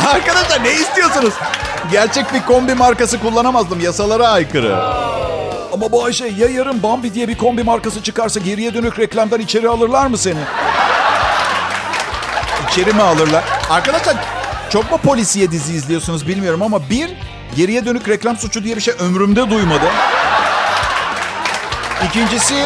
Arkadaşlar 0.13 0.63
ne 0.63 0.73
istiyorsunuz? 0.73 1.33
Gerçek 1.91 2.33
bir 2.33 2.41
kombi 2.41 2.75
markası 2.75 3.19
kullanamazdım. 3.19 3.79
Yasalara 3.79 4.27
aykırı. 4.27 4.83
Ama 5.73 5.91
bu 5.91 6.05
Ayşe 6.05 6.25
ya 6.25 6.47
yarın 6.47 6.83
Bambi 6.83 7.13
diye 7.13 7.27
bir 7.27 7.37
kombi 7.37 7.63
markası 7.63 8.03
çıkarsa 8.03 8.39
geriye 8.39 8.73
dönük 8.73 8.99
reklamdan 8.99 9.39
içeri 9.39 9.69
alırlar 9.69 10.07
mı 10.07 10.17
seni? 10.17 10.39
İçeri 12.69 12.93
mi 12.93 13.01
alırlar? 13.01 13.43
Arkadaşlar 13.69 14.15
çok 14.69 14.91
mu 14.91 14.97
polisiye 14.97 15.51
dizi 15.51 15.73
izliyorsunuz 15.73 16.27
bilmiyorum 16.27 16.61
ama 16.61 16.89
bir 16.89 17.09
geriye 17.55 17.85
dönük 17.85 18.09
reklam 18.09 18.37
suçu 18.37 18.63
diye 18.63 18.75
bir 18.75 18.81
şey 18.81 18.93
ömrümde 18.99 19.49
duymadım. 19.49 19.89
İkincisi 22.07 22.65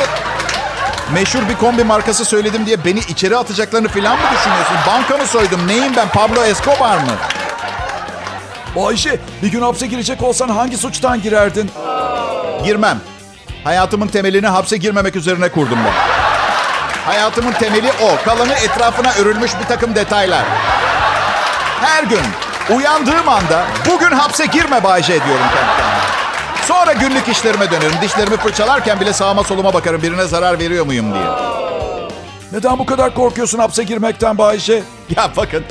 meşhur 1.14 1.50
bir 1.50 1.56
kombi 1.56 1.84
markası 1.84 2.26
söyledim 2.26 2.66
diye 2.66 2.86
beni 2.86 3.00
içeri 3.00 3.38
atacaklarını 3.38 3.88
falan 3.88 4.14
mı 4.20 4.26
düşünüyorsun? 4.38 4.76
Banka 4.88 5.18
mı 5.18 5.28
soydum? 5.28 5.68
Neyim 5.68 5.96
ben? 5.96 6.08
Pablo 6.10 6.44
Escobar 6.44 6.98
mı? 6.98 7.12
Ayşe 8.88 9.20
bir 9.44 9.52
gün 9.52 9.62
hapse 9.62 9.88
girecek 9.88 10.24
olsan 10.24 10.50
hangi 10.50 10.78
suçtan 10.78 11.22
girerdin? 11.22 11.72
Girmem. 12.64 13.00
Hayatımın 13.64 14.08
temelini 14.08 14.48
hapse 14.48 14.78
girmemek 14.78 15.16
üzerine 15.16 15.50
kurdum 15.50 15.80
ben. 15.86 15.94
Hayatımın 17.12 17.52
temeli 17.52 17.92
o. 18.04 18.26
Kalanı 18.26 18.54
etrafına 18.54 19.12
örülmüş 19.20 19.52
bir 19.62 19.68
takım 19.68 19.96
detaylar. 19.96 20.44
Her 21.82 22.04
gün 22.04 22.22
uyandığım 22.76 23.30
anda 23.30 23.66
bugün 23.92 24.12
hapse 24.12 24.46
girme 24.46 24.84
Bayce 24.84 25.14
diyorum 25.14 25.46
kendi 25.54 25.78
kendime. 25.78 25.95
Sonra 26.68 26.94
günlük 26.94 27.28
işlerime 27.28 27.72
dönerim. 27.72 27.96
Dişlerimi 28.02 28.38
fırçalarken 28.38 29.00
bile 29.00 29.14
sağıma 29.14 29.44
soluma 29.44 29.74
bakarım. 29.74 30.02
Birine 30.02 30.26
zarar 30.26 30.60
veriyor 30.60 30.86
muyum 30.86 31.14
diye. 31.14 31.26
Neden 32.52 32.80
bu 32.80 32.86
kadar 32.86 33.14
korkuyorsun 33.14 33.60
hapse 33.60 33.84
girmekten 33.84 34.38
bu 34.38 34.46
Ayşe? 34.46 34.84
Ya 35.16 35.30
bakın 35.38 35.64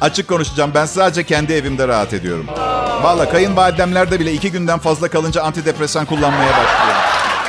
açık 0.00 0.28
konuşacağım. 0.28 0.70
Ben 0.74 0.86
sadece 0.86 1.24
kendi 1.24 1.52
evimde 1.52 1.88
rahat 1.88 2.12
ediyorum. 2.12 2.46
Valla 3.02 3.28
kayınvalidemlerde 3.30 4.20
bile 4.20 4.32
iki 4.32 4.52
günden 4.52 4.78
fazla 4.78 5.08
kalınca 5.08 5.42
antidepresan 5.42 6.04
kullanmaya 6.04 6.50
başlıyor. 6.50 6.96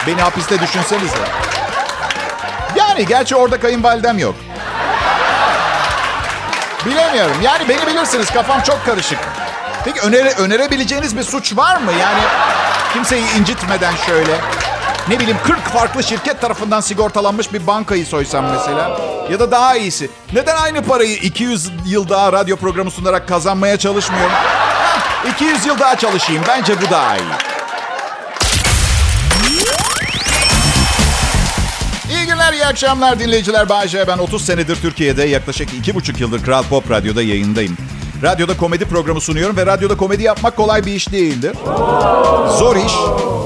Beni 0.08 0.22
hapiste 0.22 0.60
düşünsenize. 0.60 1.18
Yani 2.76 3.06
gerçi 3.06 3.36
orada 3.36 3.60
kayınvalidem 3.60 4.18
yok. 4.20 4.36
Bilemiyorum. 6.86 7.36
Yani 7.44 7.70
beni 7.70 7.88
bilirsiniz 7.88 8.32
kafam 8.32 8.62
çok 8.62 8.86
karışık. 8.86 9.20
Peki 9.86 10.02
öneri, 10.02 10.30
önerebileceğiniz 10.30 11.18
bir 11.18 11.24
suç 11.24 11.58
var 11.58 11.78
mı? 11.78 11.92
Yani 11.92 12.22
kimseyi 12.94 13.24
incitmeden 13.40 13.94
şöyle. 14.06 14.42
Ne 15.08 15.20
bileyim 15.20 15.38
40 15.44 15.60
farklı 15.60 16.04
şirket 16.04 16.42
tarafından 16.42 16.82
sigortalanmış 16.82 17.54
bir 17.54 17.68
bankayı 17.68 18.06
soysam 18.06 18.46
mesela. 18.46 19.00
Ya 19.32 19.40
da 19.40 19.52
daha 19.52 19.76
iyisi. 19.76 20.10
Neden 20.34 20.56
aynı 20.56 20.84
parayı 20.84 21.16
200 21.16 21.72
yıl 21.86 22.10
daha 22.10 22.34
radyo 22.34 22.58
programı 22.58 22.92
sunarak 22.92 23.28
kazanmaya 23.28 23.78
çalışmıyorum? 23.78 24.32
Heh, 24.32 25.32
200 25.32 25.66
yıl 25.66 25.80
daha 25.80 25.96
çalışayım. 25.96 26.44
Bence 26.48 26.82
bu 26.82 26.92
daha 26.92 27.18
iyi. 27.18 27.24
İyi 32.10 32.26
günler, 32.26 32.54
iyi 32.54 32.66
akşamlar 32.66 33.20
dinleyiciler. 33.20 33.70
Bayce 33.70 34.08
ben 34.08 34.18
30 34.18 34.46
senedir 34.46 34.76
Türkiye'de 34.76 35.24
yaklaşık 35.24 35.70
2,5 35.70 36.22
yıldır 36.22 36.44
Kral 36.44 36.64
Pop 36.64 36.92
Radyo'da 36.92 37.22
yayındayım. 37.22 37.78
Radyoda 38.24 38.58
komedi 38.58 38.86
programı 38.86 39.22
sunuyorum 39.22 39.58
ve 39.58 39.66
radyoda 39.66 39.98
komedi 39.98 40.24
yapmak 40.24 40.56
kolay 40.56 40.86
bir 40.86 40.92
iş 40.92 41.12
değildir. 41.12 41.56
Zor 42.58 42.76
iş 42.76 42.94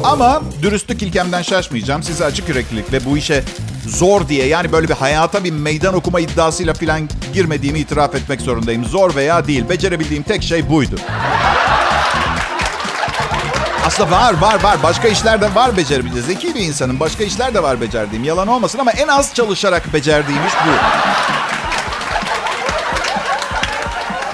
ama 0.04 0.42
dürüstlük 0.62 1.02
ilkemden 1.02 1.42
şaşmayacağım. 1.42 2.04
Size 2.04 2.26
açık 2.26 2.50
yüreklilik 2.50 2.94
ve 2.94 3.06
bu 3.06 3.18
işe 3.18 3.44
zor 3.88 4.28
diye 4.28 4.48
yani 4.48 4.72
böyle 4.72 4.88
bir 4.88 4.94
hayata 4.94 5.44
bir 5.44 5.52
meydan 5.52 5.94
okuma 5.94 6.20
iddiasıyla 6.20 6.74
falan 6.74 7.10
girmediğimi 7.34 7.80
itiraf 7.80 8.16
etmek 8.16 8.42
zorundayım. 8.42 8.86
Zor 8.86 9.16
veya 9.16 9.48
değil. 9.48 9.70
Becerebildiğim 9.70 10.24
tek 10.24 10.44
şey 10.44 10.70
buydu. 10.70 10.96
Aslında 13.86 14.12
var 14.12 14.34
var 14.42 14.64
var. 14.64 14.78
Başka 14.84 15.08
işler 15.08 15.42
de 15.42 15.56
var 15.56 15.78
becerebileceğiz. 15.78 16.26
Zeki 16.26 16.56
bir 16.56 16.60
insanım. 16.60 17.00
Başka 17.00 17.24
işler 17.24 17.54
de 17.54 17.64
var 17.64 17.82
becerdiğim. 17.82 18.24
Yalan 18.24 18.48
olmasın 18.48 18.80
ama 18.80 18.92
en 18.92 19.08
az 19.08 19.34
çalışarak 19.34 19.94
becerdiğim 19.94 20.42
iş 20.48 20.54
bu. 20.54 20.72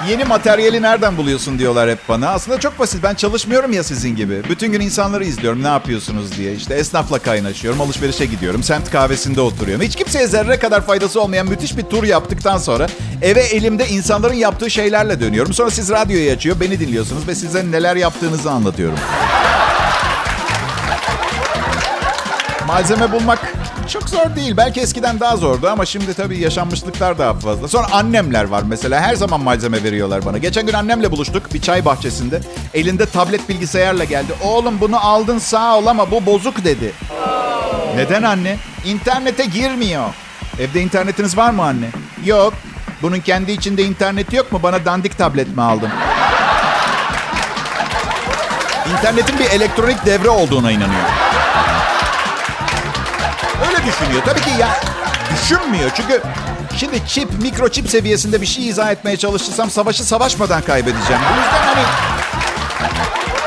Yeni 0.10 0.24
materyali 0.24 0.82
nereden 0.82 1.18
buluyorsun 1.18 1.60
diyorlar 1.60 1.90
hep 1.90 2.00
bana. 2.10 2.30
Aslında 2.30 2.60
çok 2.60 2.80
basit. 2.80 3.04
Ben 3.04 3.16
çalışmıyorum 3.16 3.74
ya 3.74 3.84
sizin 3.84 4.16
gibi. 4.16 4.42
Bütün 4.50 4.72
gün 4.72 4.82
insanları 4.82 5.26
izliyorum 5.26 5.64
ne 5.64 5.68
yapıyorsunuz 5.68 6.38
diye. 6.38 6.54
İşte 6.56 6.74
esnafla 6.74 7.20
kaynaşıyorum, 7.20 7.82
alışverişe 7.82 8.26
gidiyorum, 8.26 8.64
semt 8.64 8.92
kahvesinde 8.92 9.42
oturuyorum. 9.42 9.86
Hiç 9.86 9.96
kimseye 9.96 10.28
zerre 10.28 10.60
kadar 10.60 10.86
faydası 10.86 11.22
olmayan 11.22 11.48
müthiş 11.48 11.78
bir 11.78 11.84
tur 11.84 12.04
yaptıktan 12.04 12.58
sonra 12.58 12.88
eve 13.22 13.42
elimde 13.42 13.88
insanların 13.88 14.34
yaptığı 14.34 14.70
şeylerle 14.70 15.20
dönüyorum. 15.20 15.54
Sonra 15.54 15.72
siz 15.72 15.90
radyoyu 15.90 16.32
açıyor, 16.32 16.60
beni 16.60 16.80
dinliyorsunuz 16.80 17.28
ve 17.28 17.36
size 17.36 17.72
neler 17.72 17.96
yaptığınızı 17.96 18.52
anlatıyorum. 18.52 19.00
Malzeme 22.68 23.12
bulmak 23.12 23.54
çok 23.88 24.10
zor 24.10 24.36
değil. 24.36 24.58
Belki 24.58 24.82
eskiden 24.82 25.20
daha 25.20 25.38
zordu 25.38 25.70
ama 25.70 25.86
şimdi 25.86 26.14
tabii 26.14 26.40
yaşanmışlıklar 26.40 27.18
daha 27.18 27.34
fazla. 27.34 27.68
Sonra 27.68 27.92
annemler 27.92 28.44
var 28.44 28.64
mesela. 28.68 29.02
Her 29.02 29.16
zaman 29.16 29.42
malzeme 29.42 29.84
veriyorlar 29.84 30.26
bana. 30.26 30.38
Geçen 30.38 30.66
gün 30.66 30.74
annemle 30.74 31.12
buluştuk 31.12 31.54
bir 31.54 31.62
çay 31.62 31.86
bahçesinde. 31.86 32.40
Elinde 32.74 33.06
tablet 33.06 33.50
bilgisayarla 33.50 34.04
geldi. 34.04 34.34
Oğlum 34.44 34.80
bunu 34.82 35.06
aldın 35.06 35.38
sağ 35.38 35.78
ol 35.78 35.86
ama 35.86 36.12
bu 36.12 36.26
bozuk 36.26 36.64
dedi. 36.66 36.92
Neden 37.96 38.24
anne? 38.24 38.58
İnternete 38.86 39.46
girmiyor. 39.46 40.06
Evde 40.60 40.82
internetiniz 40.82 41.38
var 41.38 41.50
mı 41.50 41.64
anne? 41.64 41.88
Yok. 42.26 42.54
Bunun 43.02 43.20
kendi 43.20 43.52
içinde 43.52 43.84
interneti 43.84 44.36
yok 44.36 44.52
mu? 44.52 44.60
Bana 44.64 44.86
dandik 44.86 45.18
tablet 45.18 45.56
mi 45.56 45.62
aldın? 45.62 45.90
İnternetin 48.92 49.40
bir 49.40 49.46
elektronik 49.46 50.06
devre 50.06 50.30
olduğuna 50.30 50.72
inanıyor. 50.72 51.23
Düşünüyor. 53.88 54.22
Tabii 54.26 54.42
ki 54.42 54.50
ya 54.60 54.70
düşünmüyor. 55.34 55.92
Çünkü 55.96 56.22
şimdi 56.78 57.08
çip, 57.08 57.42
mikroçip 57.42 57.90
seviyesinde 57.90 58.42
bir 58.42 58.46
şey 58.46 58.68
izah 58.70 58.92
etmeye 58.92 59.18
çalışırsam 59.18 59.70
savaşı 59.70 60.04
savaşmadan 60.04 60.62
kaybedeceğim. 60.62 61.22
Bu 61.34 61.38
yüzden 61.40 61.76
hani 61.76 61.86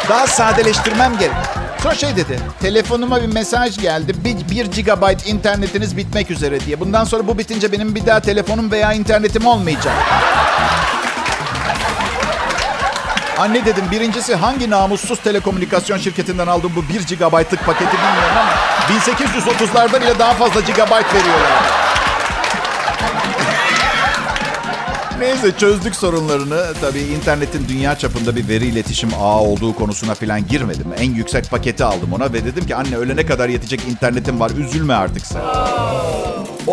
daha 0.09 0.27
sadeleştirmem 0.27 1.19
gerek. 1.19 1.37
Sonra 1.83 1.95
şey 1.95 2.17
dedi. 2.17 2.39
Telefonuma 2.61 3.23
bir 3.23 3.27
mesaj 3.33 3.79
geldi. 3.79 4.15
Bir, 4.25 4.51
bir 4.51 4.67
gigabayt 4.67 5.27
internetiniz 5.27 5.97
bitmek 5.97 6.31
üzere 6.31 6.61
diye. 6.61 6.81
Bundan 6.81 7.05
sonra 7.05 7.27
bu 7.27 7.39
bitince 7.39 7.73
benim 7.73 7.95
bir 7.95 8.07
daha 8.07 8.21
telefonum 8.21 8.71
veya 8.71 8.93
internetim 8.93 9.47
olmayacak. 9.47 9.95
Anne 13.39 13.67
dedim 13.67 13.85
birincisi 13.91 14.35
hangi 14.35 14.71
namussuz 14.71 15.21
telekomünikasyon 15.21 15.99
şirketinden 15.99 16.47
aldım 16.47 16.73
bu 16.77 16.83
1 16.83 17.17
GB'lık 17.17 17.67
paketi 17.67 17.93
bilmiyorum 17.93 18.37
ama 18.41 18.53
1830'larda 18.99 20.01
bile 20.01 20.19
daha 20.19 20.35
fazla 20.35 20.61
gigabayt 20.61 21.15
veriyorlar. 21.15 21.63
Neyse 25.19 25.53
çözdük 25.59 25.97
sorunlarını. 25.97 26.67
Tabii 26.81 27.01
internetin 27.01 27.69
dünya 27.69 27.99
çapında 27.99 28.37
bir 28.37 28.49
veri 28.49 28.67
iletişim 28.67 29.11
ağı 29.21 29.41
olduğu 29.41 29.75
konusuna 29.75 30.15
falan 30.15 30.47
girmedim. 30.47 30.95
En 30.99 31.15
yüksek 31.15 31.51
paketi 31.51 31.85
aldım 31.85 32.13
ona 32.13 32.33
ve 32.33 32.45
dedim 32.45 32.67
ki 32.67 32.77
anne 32.77 32.97
ölene 32.97 33.27
kadar 33.27 33.49
yetecek 33.49 33.81
internetim 33.89 34.41
var 34.41 34.51
üzülme 34.51 34.95
artık 34.95 35.27
sen. 35.27 35.41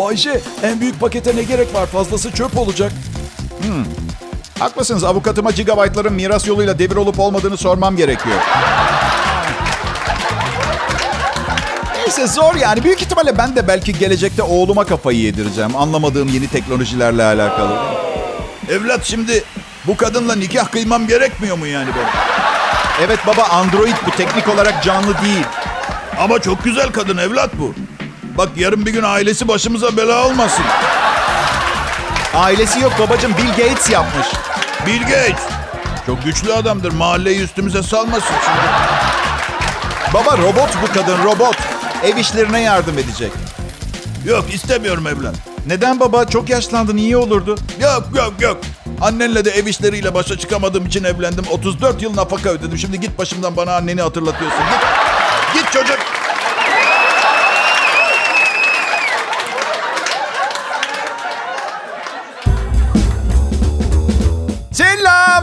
Ayşe 0.06 0.40
en 0.62 0.80
büyük 0.80 1.00
pakete 1.00 1.36
ne 1.36 1.42
gerek 1.42 1.74
var 1.74 1.86
fazlası 1.86 2.32
çöp 2.32 2.58
olacak. 2.58 2.92
Haklısınız 4.64 5.04
avukatıma 5.04 5.50
gigabaytların 5.50 6.12
miras 6.12 6.46
yoluyla 6.46 6.78
devir 6.78 6.96
olup 6.96 7.18
olmadığını 7.20 7.56
sormam 7.56 7.96
gerekiyor. 7.96 8.36
Neyse 11.96 12.26
zor 12.26 12.54
yani. 12.54 12.84
Büyük 12.84 13.02
ihtimalle 13.02 13.38
ben 13.38 13.56
de 13.56 13.68
belki 13.68 13.98
gelecekte 13.98 14.42
oğluma 14.42 14.84
kafayı 14.84 15.18
yedireceğim. 15.18 15.76
Anlamadığım 15.76 16.28
yeni 16.28 16.48
teknolojilerle 16.48 17.24
alakalı. 17.24 17.78
Evlat 18.70 19.04
şimdi 19.04 19.44
bu 19.86 19.96
kadınla 19.96 20.34
nikah 20.34 20.66
kıymam 20.66 21.06
gerekmiyor 21.06 21.58
mu 21.58 21.66
yani 21.66 21.88
ben? 21.98 22.08
Evet 23.04 23.18
baba 23.26 23.42
Android 23.42 23.96
bu 24.06 24.10
teknik 24.16 24.48
olarak 24.48 24.84
canlı 24.84 25.14
değil. 25.22 25.46
Ama 26.18 26.38
çok 26.38 26.64
güzel 26.64 26.92
kadın 26.92 27.16
evlat 27.16 27.50
bu. 27.58 27.74
Bak 28.38 28.48
yarın 28.56 28.86
bir 28.86 28.92
gün 28.92 29.02
ailesi 29.02 29.48
başımıza 29.48 29.96
bela 29.96 30.26
olmasın. 30.26 30.64
Ailesi 32.34 32.80
yok 32.80 32.92
babacığım 32.98 33.32
Bill 33.38 33.48
Gates 33.48 33.90
yapmış. 33.90 34.26
Bill 34.86 35.00
Gates. 35.00 35.42
Çok 36.06 36.24
güçlü 36.24 36.52
adamdır. 36.52 36.92
Mahalleyi 36.92 37.40
üstümüze 37.40 37.82
salmasın 37.82 38.34
şimdi. 38.44 38.68
Baba 40.14 40.38
robot 40.38 40.68
bu 40.82 40.92
kadın 40.94 41.24
robot. 41.24 41.56
Ev 42.04 42.16
işlerine 42.16 42.60
yardım 42.60 42.98
edecek. 42.98 43.32
Yok 44.24 44.54
istemiyorum 44.54 45.06
evlat. 45.06 45.34
Neden 45.66 46.00
baba? 46.00 46.24
Çok 46.24 46.50
yaşlandın 46.50 46.96
iyi 46.96 47.16
olurdu. 47.16 47.58
Yok 47.80 48.04
yok 48.16 48.32
yok. 48.40 48.56
Annenle 49.00 49.44
de 49.44 49.50
ev 49.50 49.66
işleriyle 49.66 50.14
başa 50.14 50.38
çıkamadığım 50.38 50.86
için 50.86 51.04
evlendim. 51.04 51.44
34 51.50 52.02
yıl 52.02 52.16
nafaka 52.16 52.48
ödedim. 52.50 52.78
Şimdi 52.78 53.00
git 53.00 53.18
başımdan 53.18 53.56
bana 53.56 53.76
anneni 53.76 54.02
hatırlatıyorsun. 54.02 54.60
Git. 54.60 54.82
Git 55.54 55.72
çocuk. 55.72 55.98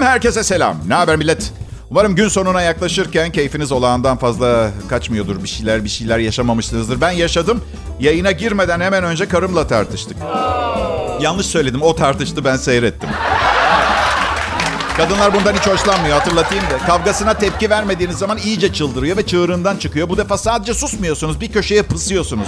Efendim 0.02 0.14
herkese 0.14 0.44
selam. 0.44 0.78
Ne 0.88 0.94
haber 0.94 1.16
millet? 1.16 1.54
Umarım 1.90 2.16
gün 2.16 2.28
sonuna 2.28 2.62
yaklaşırken 2.62 3.32
keyfiniz 3.32 3.72
olağandan 3.72 4.18
fazla 4.18 4.72
kaçmıyordur. 4.90 5.44
Bir 5.44 5.48
şeyler 5.48 5.84
bir 5.84 5.90
şeyler 5.90 6.20
yaşamamışsınızdır. 6.20 7.02
Ben 7.02 7.12
yaşadım. 7.12 7.64
Yayına 8.00 8.32
girmeden 8.32 8.80
hemen 8.80 9.04
önce 9.04 9.28
karımla 9.28 9.68
tartıştık. 9.68 10.18
Yanlış 11.20 11.46
söyledim. 11.46 11.82
O 11.82 11.96
tartıştı 11.96 12.46
ben 12.46 12.56
seyrettim. 12.56 13.10
Kadınlar 14.98 15.34
bundan 15.34 15.54
hiç 15.54 15.68
hoşlanmıyor 15.68 16.18
hatırlatayım 16.18 16.64
da. 16.64 16.86
Kavgasına 16.86 17.34
tepki 17.34 17.70
vermediğiniz 17.70 18.18
zaman 18.18 18.38
iyice 18.38 18.74
çıldırıyor 18.74 19.18
ve 19.18 19.26
çığırından 19.26 19.78
çıkıyor. 19.78 20.10
Bu 20.10 20.18
defa 20.18 20.38
sadece 20.38 20.74
susmuyorsunuz. 20.74 21.42
Bir 21.42 21.52
köşeye 21.52 21.82
pısıyorsunuz. 21.82 22.48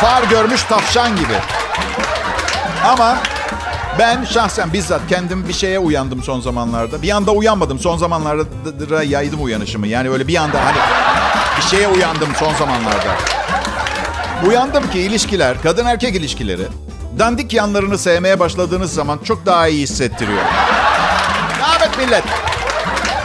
Far 0.00 0.22
görmüş 0.22 0.62
tavşan 0.62 1.16
gibi. 1.16 1.34
Ama 2.84 3.18
ben 3.98 4.24
şahsen 4.24 4.72
bizzat 4.72 5.00
kendim 5.08 5.48
bir 5.48 5.52
şeye 5.52 5.78
uyandım 5.78 6.22
son 6.22 6.40
zamanlarda. 6.40 7.02
Bir 7.02 7.10
anda 7.10 7.30
uyanmadım. 7.30 7.78
Son 7.78 7.96
zamanlarda 7.96 9.02
yaydım 9.02 9.44
uyanışımı. 9.44 9.86
Yani 9.86 10.10
öyle 10.10 10.28
bir 10.28 10.36
anda 10.36 10.64
hani 10.64 10.76
bir 11.56 11.62
şeye 11.62 11.88
uyandım 11.88 12.28
son 12.38 12.54
zamanlarda. 12.54 13.16
Uyandım 14.46 14.90
ki 14.90 15.00
ilişkiler, 15.00 15.62
kadın 15.62 15.86
erkek 15.86 16.16
ilişkileri 16.16 16.62
dandik 17.18 17.52
yanlarını 17.52 17.98
sevmeye 17.98 18.40
başladığınız 18.40 18.94
zaman 18.94 19.18
çok 19.24 19.46
daha 19.46 19.68
iyi 19.68 19.82
hissettiriyor. 19.82 20.42
Evet 21.78 21.98
millet. 21.98 22.24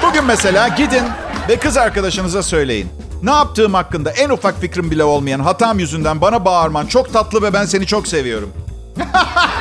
Bugün 0.01 0.25
mesela 0.25 0.67
gidin 0.67 1.03
ve 1.49 1.55
kız 1.55 1.77
arkadaşınıza 1.77 2.43
söyleyin. 2.43 2.89
Ne 3.23 3.31
yaptığım 3.31 3.73
hakkında 3.73 4.11
en 4.11 4.29
ufak 4.29 4.61
fikrim 4.61 4.91
bile 4.91 5.03
olmayan 5.03 5.39
hatam 5.39 5.79
yüzünden 5.79 6.21
bana 6.21 6.45
bağırman 6.45 6.85
çok 6.85 7.13
tatlı 7.13 7.41
ve 7.41 7.53
ben 7.53 7.65
seni 7.65 7.85
çok 7.85 8.07
seviyorum. 8.07 8.49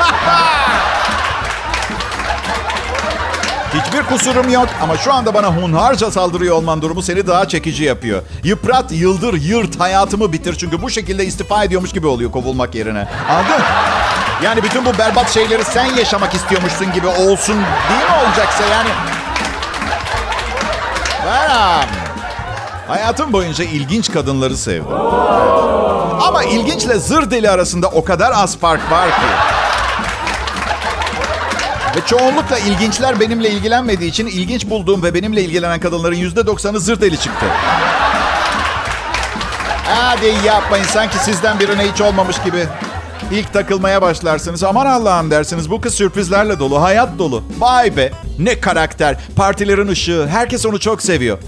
Hiçbir 3.75 4.03
kusurum 4.03 4.51
yok 4.51 4.69
ama 4.83 4.97
şu 4.97 5.13
anda 5.13 5.35
bana 5.35 5.47
hunharca 5.57 6.11
saldırıyor 6.11 6.57
olman 6.57 6.83
durumu 6.83 7.03
seni 7.03 7.27
daha 7.27 7.49
çekici 7.49 7.85
yapıyor. 7.85 8.23
Yıprat, 8.45 8.93
yıldır, 8.93 9.35
yırt, 9.35 9.81
hayatımı 9.81 10.33
bitir. 10.33 10.55
Çünkü 10.55 10.83
bu 10.83 10.91
şekilde 10.91 11.25
istifa 11.27 11.65
ediyormuş 11.65 11.93
gibi 11.93 12.07
oluyor 12.07 12.31
kovulmak 12.33 12.75
yerine. 12.75 13.09
Anladın? 13.31 13.65
Yani 14.45 14.63
bütün 14.63 14.85
bu 14.85 14.99
berbat 14.99 15.31
şeyleri 15.31 15.65
sen 15.65 15.85
yaşamak 15.85 16.35
istiyormuşsun 16.35 16.93
gibi 16.93 17.07
olsun 17.07 17.57
değil 17.89 18.11
mi 18.11 18.27
olacaksa 18.27 18.65
yani? 18.65 18.89
Ben 21.27 21.87
hayatım 22.89 23.33
boyunca 23.33 23.65
ilginç 23.65 24.13
kadınları 24.13 24.57
sevdim. 24.57 24.97
Ama 26.29 26.45
ilginçle 26.45 26.99
zır 26.99 27.31
deli 27.31 27.51
arasında 27.51 27.89
o 27.89 28.05
kadar 28.05 28.33
az 28.33 28.59
fark 28.59 28.91
var 28.91 29.09
ki. 29.09 29.62
Ve 31.97 32.01
çoğunlukla 32.07 32.59
ilginçler 32.59 33.21
benimle 33.21 33.51
ilgilenmediği 33.51 34.11
için 34.11 34.27
ilginç 34.27 34.71
bulduğum 34.71 35.03
ve 35.03 35.15
benimle 35.15 35.43
ilgilenen 35.43 35.81
kadınların 35.81 36.17
yüzde 36.17 36.47
doksanı 36.47 36.81
zır 36.81 37.01
deli 37.01 37.21
çıktı. 37.21 37.47
Hadi 39.85 40.35
yapmayın 40.47 40.85
sanki 40.85 41.19
sizden 41.19 41.61
birine 41.61 41.93
hiç 41.93 42.01
olmamış 42.01 42.43
gibi. 42.43 42.67
İlk 43.31 43.53
takılmaya 43.53 44.03
başlarsınız. 44.03 44.65
Aman 44.65 44.87
Allah'ım 44.87 45.31
dersiniz. 45.31 45.71
Bu 45.71 45.81
kız 45.81 45.95
sürprizlerle 45.95 46.59
dolu, 46.59 46.83
hayat 46.83 47.19
dolu. 47.19 47.45
Vay 47.59 47.97
be. 47.97 48.13
Ne 48.39 48.61
karakter. 48.61 49.17
Partilerin 49.37 49.89
ışığı. 49.89 50.29
Herkes 50.31 50.67
onu 50.67 50.81
çok 50.81 51.03
seviyor. 51.03 51.39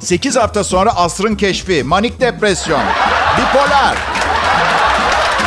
8 0.00 0.36
hafta 0.36 0.64
sonra 0.64 0.96
asrın 0.96 1.34
keşfi. 1.34 1.84
Manik 1.84 2.20
depresyon. 2.20 2.80
Bipolar. 3.38 3.94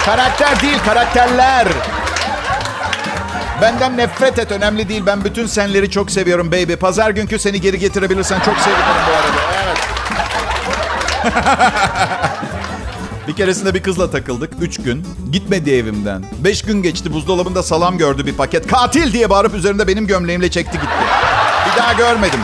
Karakter 0.06 0.62
değil, 0.62 0.80
karakterler. 0.86 1.68
Benden 3.62 3.98
nefret 3.98 4.40
et. 4.40 4.52
Önemli 4.52 4.90
değil. 4.90 5.04
Ben 5.06 5.24
bütün 5.24 5.46
senleri 5.48 5.92
çok 5.92 6.12
seviyorum 6.12 6.52
baby. 6.52 6.74
Pazar 6.74 7.10
günkü 7.10 7.39
seni 7.39 7.62
geri 7.62 7.80
getirebilirsen 7.80 8.39
çok 8.39 8.58
sevinirim 8.58 8.86
bu 9.08 9.12
arada. 9.13 9.41
Evet. 9.63 9.78
Bir 13.28 13.36
keresinde 13.36 13.74
bir 13.74 13.84
kızla 13.84 14.12
takıldık. 14.12 14.54
Üç 14.62 14.78
gün. 14.78 15.08
Gitmedi 15.32 15.72
evimden. 15.76 16.24
Beş 16.39 16.62
gün 16.62 16.82
geçti. 16.84 17.13
Buzdolabında 17.13 17.63
salam 17.63 17.98
gördü 17.98 18.26
bir 18.26 18.34
paket. 18.34 18.67
Katil 18.67 19.13
diye 19.13 19.30
bağırıp 19.30 19.54
üzerinde 19.54 19.88
benim 19.88 20.08
gömleğimle 20.08 20.52
çekti 20.52 20.72
gitti. 20.78 20.88
Bir 21.72 21.82
daha 21.82 21.93
görmedim. 21.93 22.39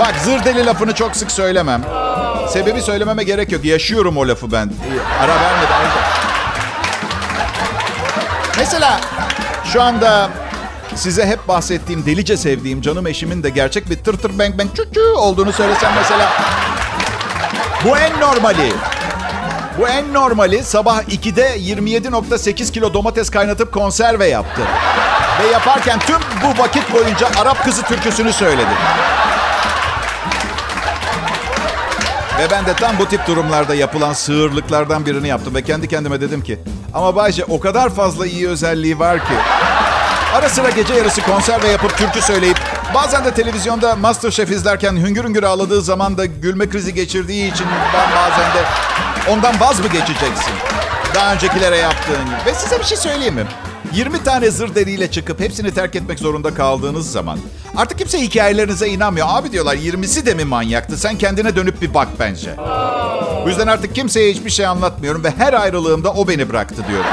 Bak 0.00 0.14
zır 0.24 0.44
deli 0.44 0.66
lafını 0.66 0.94
çok 0.94 1.16
sık 1.16 1.30
söylemem. 1.30 1.82
Sebebi 2.48 2.82
söylememe 2.82 3.24
gerek 3.24 3.52
yok. 3.52 3.64
Yaşıyorum 3.64 4.16
o 4.16 4.28
lafı 4.28 4.52
ben. 4.52 4.72
Ara 5.20 5.34
vermeden. 5.34 5.80
Mesela 8.58 9.00
şu 9.74 9.82
anda 9.82 10.30
size 10.94 11.26
hep 11.26 11.48
bahsettiğim, 11.48 12.06
delice 12.06 12.36
sevdiğim 12.36 12.80
canım 12.80 13.06
eşimin 13.06 13.42
de 13.42 13.50
gerçek 13.50 13.90
bir 13.90 13.96
tır 13.96 14.18
tır 14.18 14.38
bang 14.38 14.58
bang 14.58 14.76
çuçu 14.76 15.00
olduğunu 15.16 15.52
söylesem 15.52 15.92
mesela. 15.96 16.32
Bu 17.84 17.96
en 17.96 18.20
normali. 18.20 18.72
Bu 19.78 19.88
en 19.88 20.12
normali 20.12 20.64
sabah 20.64 21.02
2'de 21.02 21.58
27.8 21.58 22.72
kilo 22.72 22.94
domates 22.94 23.30
kaynatıp 23.30 23.72
konserve 23.72 24.26
yaptı. 24.26 24.62
Ve 25.42 25.52
yaparken 25.52 25.98
tüm 25.98 26.18
bu 26.42 26.62
vakit 26.62 26.92
boyunca 26.92 27.28
Arap 27.40 27.64
kızı 27.64 27.82
türküsünü 27.82 28.32
söyledi. 28.32 28.74
Ve 32.38 32.50
ben 32.50 32.66
de 32.66 32.74
tam 32.74 32.98
bu 32.98 33.06
tip 33.06 33.26
durumlarda 33.26 33.74
yapılan 33.74 34.12
sığırlıklardan 34.12 35.06
birini 35.06 35.28
yaptım. 35.28 35.54
Ve 35.54 35.62
kendi 35.62 35.88
kendime 35.88 36.20
dedim 36.20 36.42
ki... 36.42 36.58
Ama 36.94 37.16
Bayce 37.16 37.44
o 37.44 37.60
kadar 37.60 37.90
fazla 37.90 38.26
iyi 38.26 38.48
özelliği 38.48 38.98
var 38.98 39.18
ki... 39.18 39.34
Ara 40.34 40.48
sıra 40.48 40.70
gece 40.70 40.94
yarısı 40.94 41.22
konserve 41.22 41.68
yapıp 41.68 41.98
türkü 41.98 42.22
söyleyip... 42.22 42.58
Bazen 42.94 43.24
de 43.24 43.34
televizyonda 43.34 43.96
Masterchef 43.96 44.50
izlerken 44.50 44.92
hüngür 44.96 45.24
hüngür 45.24 45.42
ağladığı 45.42 45.82
zaman 45.82 46.18
da 46.18 46.24
gülme 46.24 46.68
krizi 46.68 46.94
geçirdiği 46.94 47.52
için... 47.52 47.66
Bazen 48.16 48.54
de 48.54 48.64
ondan 49.30 49.60
vaz 49.60 49.80
mı 49.80 49.86
geçeceksin? 49.86 50.52
Daha 51.14 51.34
öncekilere 51.34 51.76
yaptığın. 51.76 52.28
Ve 52.46 52.54
size 52.54 52.78
bir 52.78 52.84
şey 52.84 52.98
söyleyeyim 52.98 53.34
mi? 53.34 53.46
20 53.94 54.22
tane 54.22 54.50
zır 54.50 54.74
deliyle 54.74 55.10
çıkıp 55.10 55.40
hepsini 55.40 55.74
terk 55.74 55.96
etmek 55.96 56.18
zorunda 56.18 56.54
kaldığınız 56.54 57.12
zaman 57.12 57.38
artık 57.76 57.98
kimse 57.98 58.20
hikayelerinize 58.20 58.88
inanmıyor. 58.88 59.26
Abi 59.30 59.52
diyorlar 59.52 59.74
20'si 59.76 60.26
de 60.26 60.34
mi 60.34 60.44
manyaktı? 60.44 60.96
Sen 60.96 61.18
kendine 61.18 61.56
dönüp 61.56 61.82
bir 61.82 61.94
bak 61.94 62.08
bence. 62.18 62.50
Bu 63.44 63.48
yüzden 63.48 63.66
artık 63.66 63.94
kimseye 63.94 64.32
hiçbir 64.32 64.50
şey 64.50 64.66
anlatmıyorum 64.66 65.24
ve 65.24 65.30
her 65.38 65.52
ayrılığımda 65.52 66.12
o 66.12 66.28
beni 66.28 66.48
bıraktı 66.48 66.84
diyorum. 66.88 67.10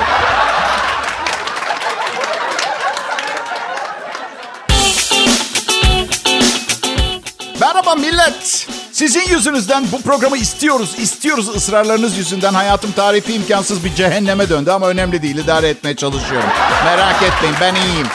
Merhaba 7.59 7.95
millet. 7.95 8.67
Sizin 8.91 9.27
yüzünüzden 9.27 9.83
bu 9.91 10.01
programı 10.01 10.37
istiyoruz, 10.37 10.95
istiyoruz 10.99 11.55
ısrarlarınız 11.55 12.17
yüzünden. 12.17 12.53
Hayatım 12.53 12.91
tarifi 12.91 13.33
imkansız 13.33 13.83
bir 13.85 13.95
cehenneme 13.95 14.49
döndü 14.49 14.71
ama 14.71 14.87
önemli 14.87 15.21
değil. 15.21 15.37
idare 15.37 15.69
etmeye 15.69 15.95
çalışıyorum. 15.95 16.49
Merak 16.85 17.23
etmeyin 17.23 17.55
ben 17.61 17.75
iyiyim. 17.75 18.07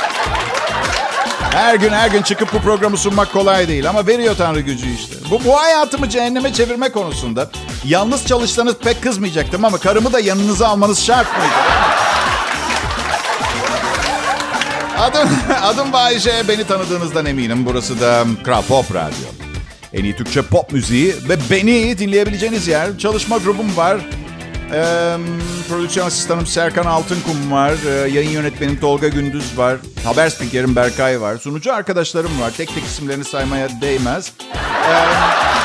Her 1.53 1.75
gün 1.75 1.91
her 1.91 2.11
gün 2.11 2.23
çıkıp 2.23 2.53
bu 2.53 2.59
programı 2.59 2.97
sunmak 2.97 3.33
kolay 3.33 3.69
değil 3.69 3.89
ama 3.89 4.07
veriyor 4.07 4.37
Tanrı 4.37 4.61
gücü 4.61 4.95
işte. 4.95 5.17
Bu, 5.31 5.45
bu 5.45 5.61
hayatımı 5.61 6.09
cehenneme 6.09 6.53
çevirme 6.53 6.89
konusunda 6.89 7.51
yalnız 7.87 8.27
çalışsanız 8.27 8.75
pek 8.79 9.03
kızmayacaktım 9.03 9.65
ama 9.65 9.79
karımı 9.79 10.13
da 10.13 10.21
yanınıza 10.21 10.69
almanız 10.69 11.05
şart 11.05 11.39
mıydı? 11.39 11.55
Adım, 14.99 15.29
adım 15.63 15.93
Bayece. 15.93 16.49
Beni 16.49 16.65
tanıdığınızdan 16.65 17.27
eminim. 17.27 17.67
Burası 17.67 18.01
da 18.01 18.25
Kral 18.45 18.63
Pop 18.63 18.95
Radyo. 18.95 19.27
En 19.93 20.05
iyi 20.05 20.17
Türkçe 20.17 20.43
pop 20.43 20.73
müziği 20.73 21.15
ve 21.29 21.37
beni 21.51 21.99
dinleyebileceğiniz 21.99 22.69
yer. 22.69 22.99
Çalışma 22.99 23.39
grubum 23.39 23.77
var. 23.77 23.97
Ee, 24.73 25.17
prodüksiyon 25.69 26.07
asistanım 26.07 26.47
Serkan 26.47 26.87
Altınkum 26.87 27.53
var. 27.53 27.75
Ee, 27.87 28.11
yayın 28.11 28.31
yönetmenim 28.31 28.81
Tolga 28.81 29.09
Gündüz 29.09 29.59
var. 29.59 29.77
Haber 30.05 30.29
spikerim 30.29 30.77
Berkay 30.77 31.21
var. 31.21 31.39
Sunucu 31.39 31.75
arkadaşlarım 31.75 32.41
var. 32.41 32.53
Tek 32.57 32.75
tek 32.75 32.85
isimlerini 32.85 33.25
saymaya 33.25 33.69
değmez. 33.81 34.33
Ee, 34.55 35.56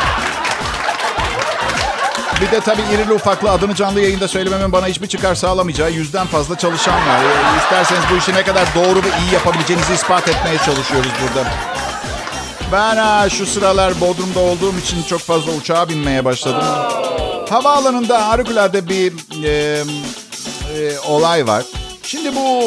bir 2.42 2.52
de 2.52 2.60
tabii 2.60 2.82
irili 2.94 3.14
ufaklı 3.14 3.52
adını 3.52 3.76
canlı 3.76 4.02
yayında 4.02 4.28
söylememin 4.28 4.72
bana 4.72 4.88
hiçbir 4.88 5.08
çıkar 5.08 5.36
sağlamayacağı 5.36 5.92
yüzden 5.92 6.28
fazla 6.28 6.58
çalışan 6.58 7.08
var. 7.08 7.24
Ee, 7.24 7.58
isterseniz 7.64 8.04
bu 8.14 8.18
işi 8.18 8.34
ne 8.34 8.44
kadar 8.44 8.68
doğru 8.76 9.00
ve 9.04 9.08
iyi 9.08 9.34
yapabileceğinizi 9.34 9.94
ispat 9.94 10.28
etmeye 10.28 10.58
çalışıyoruz 10.58 11.12
burada. 11.22 11.50
Ben 12.72 12.98
ha, 12.98 13.30
şu 13.30 13.46
sıralar 13.46 14.02
Bodrum'da 14.02 14.40
olduğum 14.40 14.78
için 14.78 15.04
çok 15.04 15.20
fazla 15.20 15.52
uçağa 15.52 15.90
binmeye 15.90 16.26
başladım. 16.26 16.64
Havaalanında 17.50 18.28
harikulade 18.28 18.90
bir 18.90 19.14
e, 19.44 19.84
e, 20.78 21.00
olay 21.00 21.48
var. 21.48 21.64
Şimdi 22.04 22.36
bu 22.36 22.62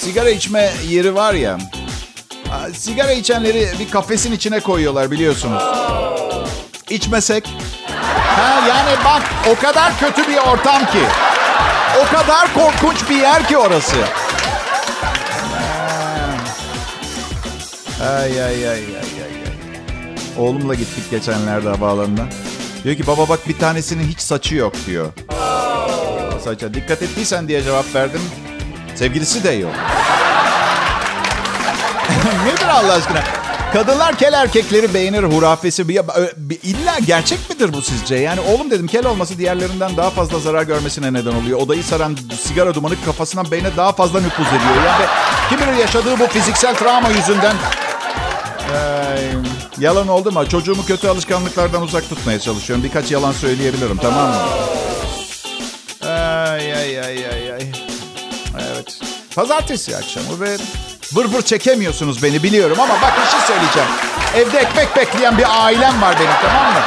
sigara 0.00 0.30
içme 0.30 0.72
yeri 0.88 1.14
var 1.14 1.34
ya. 1.34 1.58
Sigara 2.72 3.12
içenleri 3.12 3.68
bir 3.78 3.90
kafesin 3.90 4.32
içine 4.32 4.60
koyuyorlar 4.60 5.10
biliyorsunuz. 5.10 5.62
İçmesek. 6.90 7.63
Ha, 8.36 8.60
yani 8.68 8.90
bak 9.04 9.22
o 9.52 9.60
kadar 9.62 9.98
kötü 9.98 10.28
bir 10.28 10.36
ortam 10.36 10.78
ki. 10.78 11.02
O 12.02 12.06
kadar 12.16 12.54
korkunç 12.54 13.10
bir 13.10 13.16
yer 13.16 13.48
ki 13.48 13.58
orası. 13.58 13.96
Ay 18.02 18.42
ay 18.42 18.68
ay 18.68 18.68
ay 18.68 18.78
ay. 18.78 18.84
Oğlumla 20.38 20.74
gittik 20.74 21.10
geçenlerde 21.10 21.68
havaalanına. 21.68 22.24
Diyor 22.84 22.96
ki 22.96 23.06
baba 23.06 23.28
bak 23.28 23.48
bir 23.48 23.58
tanesinin 23.58 24.08
hiç 24.08 24.20
saçı 24.20 24.54
yok 24.54 24.72
diyor. 24.86 25.06
Saça 26.44 26.74
dikkat 26.74 27.02
ettiysen 27.02 27.48
diye 27.48 27.62
cevap 27.62 27.94
verdim. 27.94 28.20
Sevgilisi 28.94 29.44
de 29.44 29.50
yok. 29.50 29.72
Nedir 32.46 32.68
Allah 32.68 32.92
aşkına? 32.92 33.20
Kadınlar 33.74 34.18
kel 34.18 34.32
erkekleri 34.32 34.94
beğenir 34.94 35.22
hurafesi. 35.22 35.88
Bir, 35.88 36.00
bir, 36.36 36.58
illa 36.62 36.98
gerçek 37.06 37.50
midir 37.50 37.72
bu 37.72 37.82
sizce? 37.82 38.14
Yani 38.14 38.40
oğlum 38.40 38.70
dedim 38.70 38.86
kel 38.86 39.06
olması 39.06 39.38
diğerlerinden 39.38 39.96
daha 39.96 40.10
fazla 40.10 40.38
zarar 40.38 40.62
görmesine 40.62 41.12
neden 41.12 41.34
oluyor. 41.34 41.60
Odayı 41.60 41.84
saran 41.84 42.16
sigara 42.42 42.74
dumanı 42.74 42.94
kafasından 43.04 43.50
beyne 43.50 43.76
daha 43.76 43.92
fazla 43.92 44.20
nüfuz 44.20 44.46
ediyor. 44.46 44.84
Yani 44.86 45.04
kim 45.48 45.58
bilir 45.58 45.78
yaşadığı 45.78 46.18
bu 46.18 46.26
fiziksel 46.26 46.74
travma 46.74 47.08
yüzünden 47.08 47.56
Ay, 48.74 49.22
yalan 49.78 50.08
oldu 50.08 50.32
mu? 50.32 50.48
Çocuğumu 50.48 50.84
kötü 50.86 51.08
alışkanlıklardan 51.08 51.82
uzak 51.82 52.08
tutmaya 52.08 52.40
çalışıyorum. 52.40 52.84
Birkaç 52.84 53.10
yalan 53.10 53.32
söyleyebilirim 53.32 53.96
tamam 53.96 54.28
mı? 54.28 54.36
Ay 56.08 56.74
ay 56.74 57.00
ay 57.00 57.26
ay 57.26 57.52
ay. 57.52 57.72
Evet. 58.54 59.00
Pazartesi 59.36 59.96
akşamı 59.96 60.40
ve 60.40 60.56
vır 61.14 61.24
vır 61.24 61.42
çekemiyorsunuz 61.42 62.22
beni 62.22 62.42
biliyorum 62.42 62.80
ama 62.80 62.94
bak 63.02 63.12
bir 63.24 63.30
şey 63.30 63.40
söyleyeceğim. 63.40 63.88
Evde 64.36 64.58
ekmek 64.58 64.96
bekleyen 64.96 65.38
bir 65.38 65.64
ailem 65.64 66.02
var 66.02 66.14
benim 66.20 66.30
tamam 66.42 66.72
mı? 66.72 66.80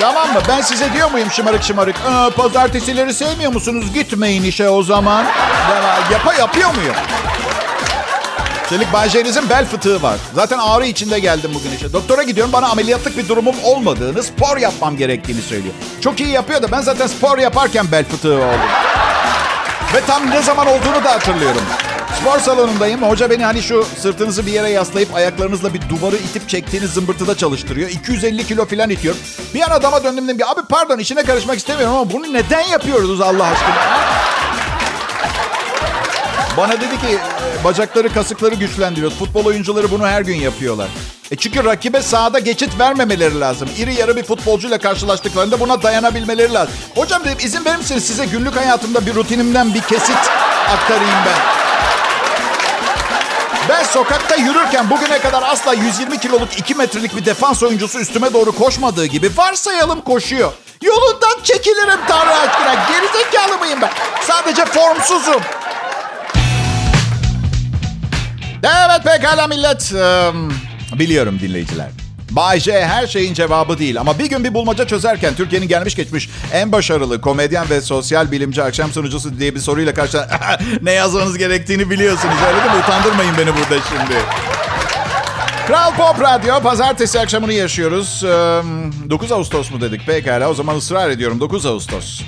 Tamam 0.00 0.32
mı? 0.32 0.40
Ben 0.48 0.60
size 0.60 0.92
diyor 0.92 1.10
muyum 1.10 1.30
şımarık 1.30 1.62
şımarık? 1.62 1.96
Aa, 2.08 2.30
pazartesileri 2.30 3.14
sevmiyor 3.14 3.52
musunuz? 3.52 3.84
Gitmeyin 3.94 4.42
işe 4.44 4.68
o 4.68 4.82
zaman. 4.82 5.24
Yapa 6.12 6.34
yapıyor 6.34 6.74
muyum? 6.74 6.94
Üstelik 8.62 8.92
Bayce'nizin 8.92 9.50
bel 9.50 9.66
fıtığı 9.66 10.02
var. 10.02 10.16
Zaten 10.34 10.58
ağrı 10.58 10.86
içinde 10.86 11.18
geldim 11.18 11.50
bugün 11.54 11.76
işe. 11.76 11.92
Doktora 11.92 12.22
gidiyorum 12.22 12.52
bana 12.52 12.68
ameliyatlık 12.68 13.18
bir 13.18 13.28
durumum 13.28 13.54
olmadığını, 13.64 14.22
spor 14.22 14.56
yapmam 14.56 14.96
gerektiğini 14.96 15.42
söylüyor. 15.42 15.74
Çok 16.00 16.20
iyi 16.20 16.28
yapıyor 16.28 16.62
da 16.62 16.72
ben 16.72 16.80
zaten 16.80 17.06
spor 17.06 17.38
yaparken 17.38 17.86
bel 17.92 18.04
fıtığı 18.04 18.34
oldum. 18.34 18.60
Ve 19.94 20.00
tam 20.06 20.30
ne 20.30 20.42
zaman 20.42 20.66
olduğunu 20.66 21.04
da 21.04 21.12
hatırlıyorum. 21.12 21.62
Spor 22.20 22.38
salonundayım. 22.38 23.02
Hoca 23.02 23.30
beni 23.30 23.44
hani 23.44 23.62
şu 23.62 23.86
sırtınızı 23.98 24.46
bir 24.46 24.52
yere 24.52 24.70
yaslayıp 24.70 25.14
ayaklarınızla 25.14 25.74
bir 25.74 25.80
duvarı 25.88 26.16
itip 26.16 26.48
çektiğiniz 26.48 26.90
zımbırtıda 26.90 27.36
çalıştırıyor. 27.36 27.88
250 27.90 28.46
kilo 28.46 28.66
falan 28.66 28.90
itiyor. 28.90 29.14
Bir 29.54 29.60
an 29.60 29.70
adama 29.70 30.04
döndüm 30.04 30.28
dedim 30.28 30.46
abi 30.48 30.60
pardon 30.68 30.98
işine 30.98 31.22
karışmak 31.22 31.58
istemiyorum 31.58 31.96
ama 31.96 32.10
bunu 32.10 32.32
neden 32.32 32.60
yapıyoruz 32.62 33.20
Allah 33.20 33.44
aşkına? 33.44 33.74
Bana 36.56 36.72
dedi 36.72 37.00
ki 37.00 37.18
bacakları 37.64 38.12
kasıkları 38.12 38.54
güçlendiriyor. 38.54 39.10
Futbol 39.12 39.44
oyuncuları 39.44 39.90
bunu 39.90 40.06
her 40.06 40.22
gün 40.22 40.36
yapıyorlar. 40.36 40.88
E 41.34 41.36
çünkü 41.36 41.64
rakibe 41.64 42.02
sahada 42.02 42.38
geçit 42.38 42.78
vermemeleri 42.78 43.40
lazım. 43.40 43.68
İri 43.78 43.94
yarı 43.94 44.16
bir 44.16 44.22
futbolcuyla 44.22 44.78
karşılaştıklarında 44.78 45.60
buna 45.60 45.82
dayanabilmeleri 45.82 46.52
lazım. 46.52 46.74
Hocam 46.94 47.24
dedim 47.24 47.38
izin 47.42 47.64
verir 47.64 47.76
misiniz 47.76 48.06
size 48.06 48.24
günlük 48.26 48.56
hayatımda 48.56 49.06
bir 49.06 49.14
rutinimden 49.14 49.74
bir 49.74 49.80
kesit 49.80 50.16
aktarayım 50.68 51.18
ben. 51.26 51.38
Ben 53.68 53.84
sokakta 53.84 54.34
yürürken 54.34 54.90
bugüne 54.90 55.18
kadar 55.18 55.42
asla 55.42 55.72
120 55.72 56.18
kiloluk 56.18 56.58
2 56.58 56.74
metrelik 56.74 57.16
bir 57.16 57.24
defans 57.24 57.62
oyuncusu 57.62 57.98
üstüme 57.98 58.32
doğru 58.32 58.52
koşmadığı 58.52 59.06
gibi 59.06 59.30
varsayalım 59.36 60.00
koşuyor. 60.00 60.52
Yolundan 60.82 61.42
çekilirim 61.42 62.00
Tanrı 62.08 62.34
aşkına. 62.34 62.74
Gerizekalı 62.74 63.58
mıyım 63.58 63.80
ben? 63.82 63.90
Sadece 64.22 64.64
formsuzum. 64.64 65.42
Evet 68.62 69.04
pekala 69.04 69.46
millet. 69.46 69.92
Biliyorum 70.98 71.38
dinleyiciler. 71.40 71.88
Bay 72.30 72.60
J 72.60 72.86
her 72.86 73.06
şeyin 73.06 73.34
cevabı 73.34 73.78
değil 73.78 74.00
ama 74.00 74.18
bir 74.18 74.26
gün 74.26 74.44
bir 74.44 74.54
bulmaca 74.54 74.86
çözerken 74.86 75.34
Türkiye'nin 75.34 75.68
gelmiş 75.68 75.96
geçmiş 75.96 76.28
en 76.52 76.72
başarılı 76.72 77.20
komedyen 77.20 77.70
ve 77.70 77.80
sosyal 77.80 78.30
bilimci 78.32 78.62
akşam 78.62 78.92
sunucusu 78.92 79.38
diye 79.38 79.54
bir 79.54 79.60
soruyla 79.60 79.94
karşı 79.94 80.18
ne 80.82 80.92
yazmanız 80.92 81.38
gerektiğini 81.38 81.90
biliyorsunuz 81.90 82.34
öyle 82.48 82.62
değil 82.62 82.74
mi? 82.76 82.82
Utandırmayın 82.84 83.34
beni 83.38 83.46
burada 83.48 83.84
şimdi. 83.88 84.18
Kral 85.66 85.94
Pop 85.94 86.20
Radyo 86.20 86.60
pazartesi 86.60 87.20
akşamını 87.20 87.52
yaşıyoruz. 87.52 88.22
9 89.10 89.32
Ağustos 89.32 89.70
mu 89.70 89.80
dedik? 89.80 90.06
Pekala 90.06 90.50
o 90.50 90.54
zaman 90.54 90.76
ısrar 90.76 91.10
ediyorum 91.10 91.40
9 91.40 91.66
Ağustos. 91.66 92.22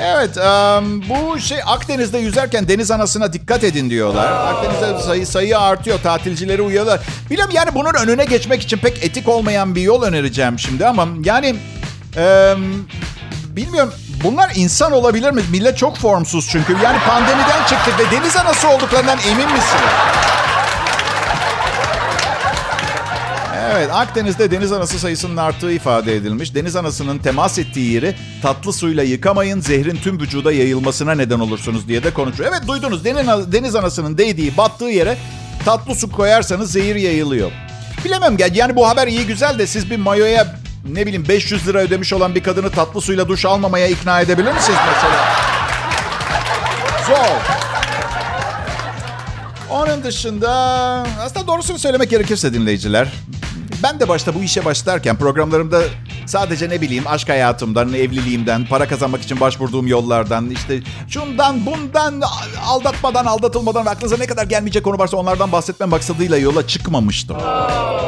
Evet, 0.00 0.36
um, 0.36 1.02
bu 1.08 1.40
şey 1.40 1.58
Akdeniz'de 1.66 2.18
yüzerken 2.18 2.68
deniz 2.68 2.90
anasına 2.90 3.32
dikkat 3.32 3.64
edin 3.64 3.90
diyorlar. 3.90 4.32
Akdeniz'de 4.32 5.02
sayı 5.02 5.26
sayı 5.26 5.58
artıyor, 5.58 5.98
tatilcileri 6.02 6.62
uyuyorlar. 6.62 7.00
Bilmiyorum 7.30 7.54
yani 7.56 7.74
bunun 7.74 7.94
önüne 7.94 8.24
geçmek 8.24 8.62
için 8.62 8.78
pek 8.78 9.04
etik 9.04 9.28
olmayan 9.28 9.74
bir 9.74 9.82
yol 9.82 10.02
önereceğim 10.02 10.58
şimdi 10.58 10.86
ama 10.86 11.08
yani 11.24 11.56
um, 12.16 12.86
bilmiyorum 13.56 13.92
bunlar 14.24 14.52
insan 14.54 14.92
olabilir 14.92 15.30
mi? 15.30 15.42
Millet 15.50 15.78
çok 15.78 15.96
formsuz 15.96 16.48
çünkü. 16.50 16.76
Yani 16.84 16.98
pandemiden 17.08 17.66
çıktık 17.68 17.98
ve 17.98 18.16
deniz 18.16 18.36
anası 18.36 18.68
olduklarından 18.68 19.18
emin 19.18 19.52
misiniz? 19.52 19.92
Evet, 23.70 23.90
Akdeniz'de 23.92 24.50
deniz 24.50 24.72
anası 24.72 24.98
sayısının 24.98 25.36
arttığı 25.36 25.72
ifade 25.72 26.16
edilmiş. 26.16 26.54
Deniz 26.54 26.76
anasının 26.76 27.18
temas 27.18 27.58
ettiği 27.58 27.92
yeri 27.92 28.16
tatlı 28.42 28.72
suyla 28.72 29.02
yıkamayın, 29.02 29.60
zehrin 29.60 29.96
tüm 29.96 30.20
vücuda 30.20 30.52
yayılmasına 30.52 31.14
neden 31.14 31.40
olursunuz 31.40 31.88
diye 31.88 32.04
de 32.04 32.14
konuşuyor. 32.14 32.52
Evet 32.52 32.68
duydunuz, 32.68 33.04
deniz 33.52 33.74
anasının 33.74 34.18
değdiği, 34.18 34.56
battığı 34.56 34.84
yere 34.84 35.18
tatlı 35.64 35.94
su 35.94 36.12
koyarsanız 36.12 36.72
zehir 36.72 36.96
yayılıyor. 36.96 37.50
Bilemem 38.04 38.36
gel, 38.36 38.54
yani 38.54 38.76
bu 38.76 38.88
haber 38.88 39.06
iyi 39.06 39.26
güzel 39.26 39.58
de 39.58 39.66
siz 39.66 39.90
bir 39.90 39.96
mayoya 39.96 40.54
ne 40.92 41.06
bileyim 41.06 41.28
500 41.28 41.68
lira 41.68 41.78
ödemiş 41.78 42.12
olan 42.12 42.34
bir 42.34 42.42
kadını 42.42 42.70
tatlı 42.70 43.00
suyla 43.00 43.28
duş 43.28 43.44
almamaya 43.44 43.86
ikna 43.86 44.20
edebilir 44.20 44.52
misiniz 44.52 44.78
mesela? 44.94 45.24
Zor. 47.06 47.42
Onun 49.70 50.04
dışında 50.04 50.50
aslında 51.20 51.46
doğrusunu 51.46 51.78
söylemek 51.78 52.10
gerekirse 52.10 52.54
dinleyiciler. 52.54 53.12
Ben 53.82 54.00
de 54.00 54.08
başta 54.08 54.34
bu 54.34 54.42
işe 54.42 54.64
başlarken 54.64 55.16
programlarımda 55.16 55.82
sadece 56.26 56.68
ne 56.68 56.80
bileyim 56.80 57.04
aşk 57.06 57.28
hayatımdan, 57.28 57.92
evliliğimden, 57.92 58.66
para 58.66 58.88
kazanmak 58.88 59.22
için 59.22 59.40
başvurduğum 59.40 59.86
yollardan, 59.86 60.50
işte 60.50 60.80
şundan 61.08 61.66
bundan 61.66 62.22
aldatmadan, 62.66 63.26
aldatılmadan 63.26 63.86
ve 63.86 63.90
aklınıza 63.90 64.16
ne 64.16 64.26
kadar 64.26 64.44
gelmeyecek 64.44 64.84
konu 64.84 64.98
varsa 64.98 65.16
onlardan 65.16 65.52
bahsetme 65.52 65.86
maksadıyla 65.86 66.36
yola 66.38 66.66
çıkmamıştım. 66.66 67.36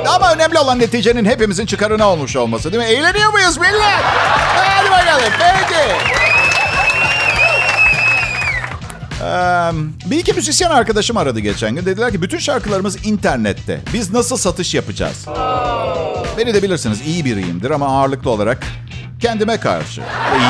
Ama 0.09 0.33
önemli 0.35 0.59
olan 0.59 0.79
neticenin 0.79 1.25
hepimizin 1.25 1.67
çıkarına 1.67 2.09
olmuş 2.09 2.37
olması 2.37 2.73
değil 2.73 2.85
mi? 2.85 2.91
Eğleniyor 2.91 3.33
muyuz 3.33 3.57
millet? 3.59 4.03
Hadi 4.57 4.91
bakalım. 4.91 5.33
Peki. 5.39 6.34
Bir 10.07 10.19
iki 10.19 10.33
müzisyen 10.33 10.71
arkadaşım 10.71 11.17
aradı 11.17 11.41
geçen 11.41 11.75
gün. 11.75 11.87
Dediler 11.87 12.13
ki 12.13 12.23
bütün 12.23 12.39
şarkılarımız 12.39 13.07
internette. 13.07 13.81
Biz 13.93 14.13
nasıl 14.13 14.37
satış 14.37 14.75
yapacağız? 14.75 15.27
Beni 16.39 16.55
de 16.55 16.63
bilirsiniz 16.63 17.01
iyi 17.07 17.25
biriyimdir 17.25 17.71
ama 17.71 17.87
ağırlıklı 17.87 18.31
olarak 18.31 18.59
kendime 19.21 19.61
karşı. 19.61 20.01
İyi, 20.01 20.43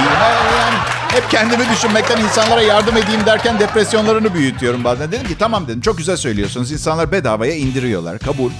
yani 0.58 0.76
hep 1.08 1.30
kendimi 1.30 1.68
düşünmekten 1.68 2.20
insanlara 2.20 2.62
yardım 2.62 2.96
edeyim 2.96 3.26
derken 3.26 3.58
depresyonlarını 3.58 4.34
büyütüyorum 4.34 4.84
bazen. 4.84 5.12
Dedim 5.12 5.28
ki 5.28 5.38
tamam 5.38 5.68
dedim 5.68 5.80
çok 5.80 5.98
güzel 5.98 6.16
söylüyorsunuz. 6.16 6.72
İnsanlar 6.72 7.12
bedavaya 7.12 7.54
indiriyorlar 7.54 8.18
kabul. 8.18 8.50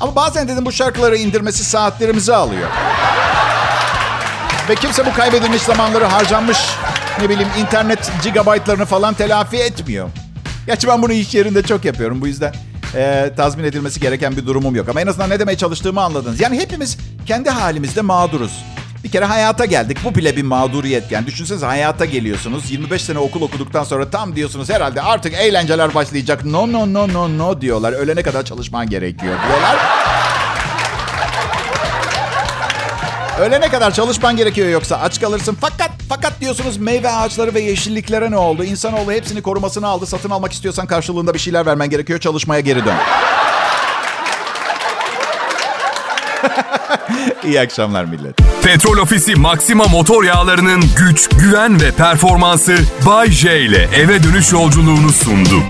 Ama 0.00 0.16
bazen 0.16 0.48
dedim 0.48 0.66
bu 0.66 0.72
şarkıları 0.72 1.16
indirmesi 1.16 1.64
saatlerimizi 1.64 2.34
alıyor. 2.34 2.68
Ve 4.68 4.74
kimse 4.74 5.06
bu 5.06 5.14
kaybedilmiş 5.14 5.62
zamanları 5.62 6.04
harcanmış 6.04 6.58
ne 7.20 7.28
bileyim 7.28 7.48
internet 7.58 8.12
gigabaytlarını 8.24 8.84
falan 8.84 9.14
telafi 9.14 9.56
etmiyor. 9.56 10.08
Gerçi 10.66 10.88
ben 10.88 11.02
bunu 11.02 11.12
iş 11.12 11.34
yerinde 11.34 11.62
çok 11.62 11.84
yapıyorum. 11.84 12.20
Bu 12.20 12.26
yüzden 12.26 12.54
e, 12.94 13.32
tazmin 13.36 13.64
edilmesi 13.64 14.00
gereken 14.00 14.36
bir 14.36 14.46
durumum 14.46 14.76
yok. 14.76 14.88
Ama 14.88 15.00
en 15.00 15.06
azından 15.06 15.30
ne 15.30 15.40
demeye 15.40 15.56
çalıştığımı 15.56 16.00
anladınız. 16.00 16.40
Yani 16.40 16.58
hepimiz 16.60 16.98
kendi 17.26 17.50
halimizde 17.50 18.00
mağduruz. 18.00 18.64
Bir 19.04 19.10
kere 19.10 19.24
hayata 19.24 19.64
geldik. 19.64 19.98
Bu 20.04 20.14
bile 20.14 20.36
bir 20.36 20.42
mağduriyet. 20.42 21.12
Yani 21.12 21.26
düşünsenize 21.26 21.66
hayata 21.66 22.04
geliyorsunuz. 22.04 22.70
25 22.70 23.02
sene 23.02 23.18
okul 23.18 23.42
okuduktan 23.42 23.84
sonra 23.84 24.10
tam 24.10 24.36
diyorsunuz 24.36 24.70
herhalde 24.70 25.02
artık 25.02 25.34
eğlenceler 25.34 25.94
başlayacak. 25.94 26.44
No 26.44 26.72
no 26.72 26.94
no 26.94 27.08
no 27.08 27.38
no 27.38 27.60
diyorlar. 27.60 27.92
Ölene 27.92 28.22
kadar 28.22 28.44
çalışman 28.44 28.90
gerekiyor 28.90 29.34
diyorlar. 29.46 29.76
Ölene 33.40 33.68
kadar 33.68 33.94
çalışman 33.94 34.36
gerekiyor 34.36 34.68
yoksa 34.68 34.96
aç 34.96 35.20
kalırsın. 35.20 35.56
Fakat 35.60 35.90
fakat 36.08 36.40
diyorsunuz 36.40 36.76
meyve 36.76 37.10
ağaçları 37.10 37.54
ve 37.54 37.60
yeşilliklere 37.60 38.30
ne 38.30 38.36
oldu? 38.36 38.64
İnsanoğlu 38.64 39.12
hepsini 39.12 39.42
korumasını 39.42 39.86
aldı. 39.86 40.06
Satın 40.06 40.30
almak 40.30 40.52
istiyorsan 40.52 40.86
karşılığında 40.86 41.34
bir 41.34 41.38
şeyler 41.38 41.66
vermen 41.66 41.90
gerekiyor. 41.90 42.18
Çalışmaya 42.18 42.60
geri 42.60 42.84
dön. 42.84 42.94
İyi 47.44 47.60
akşamlar 47.60 48.04
millet. 48.04 48.36
Petrol 48.62 48.98
Ofisi 48.98 49.34
Maxima 49.34 49.84
motor 49.84 50.24
yağlarının 50.24 50.84
güç, 50.96 51.28
güven 51.28 51.80
ve 51.80 51.90
performansı 51.90 52.76
Bay 53.06 53.30
J 53.30 53.60
ile 53.60 53.88
eve 53.96 54.22
dönüş 54.22 54.52
yolculuğunu 54.52 55.12
sundu. 55.12 55.62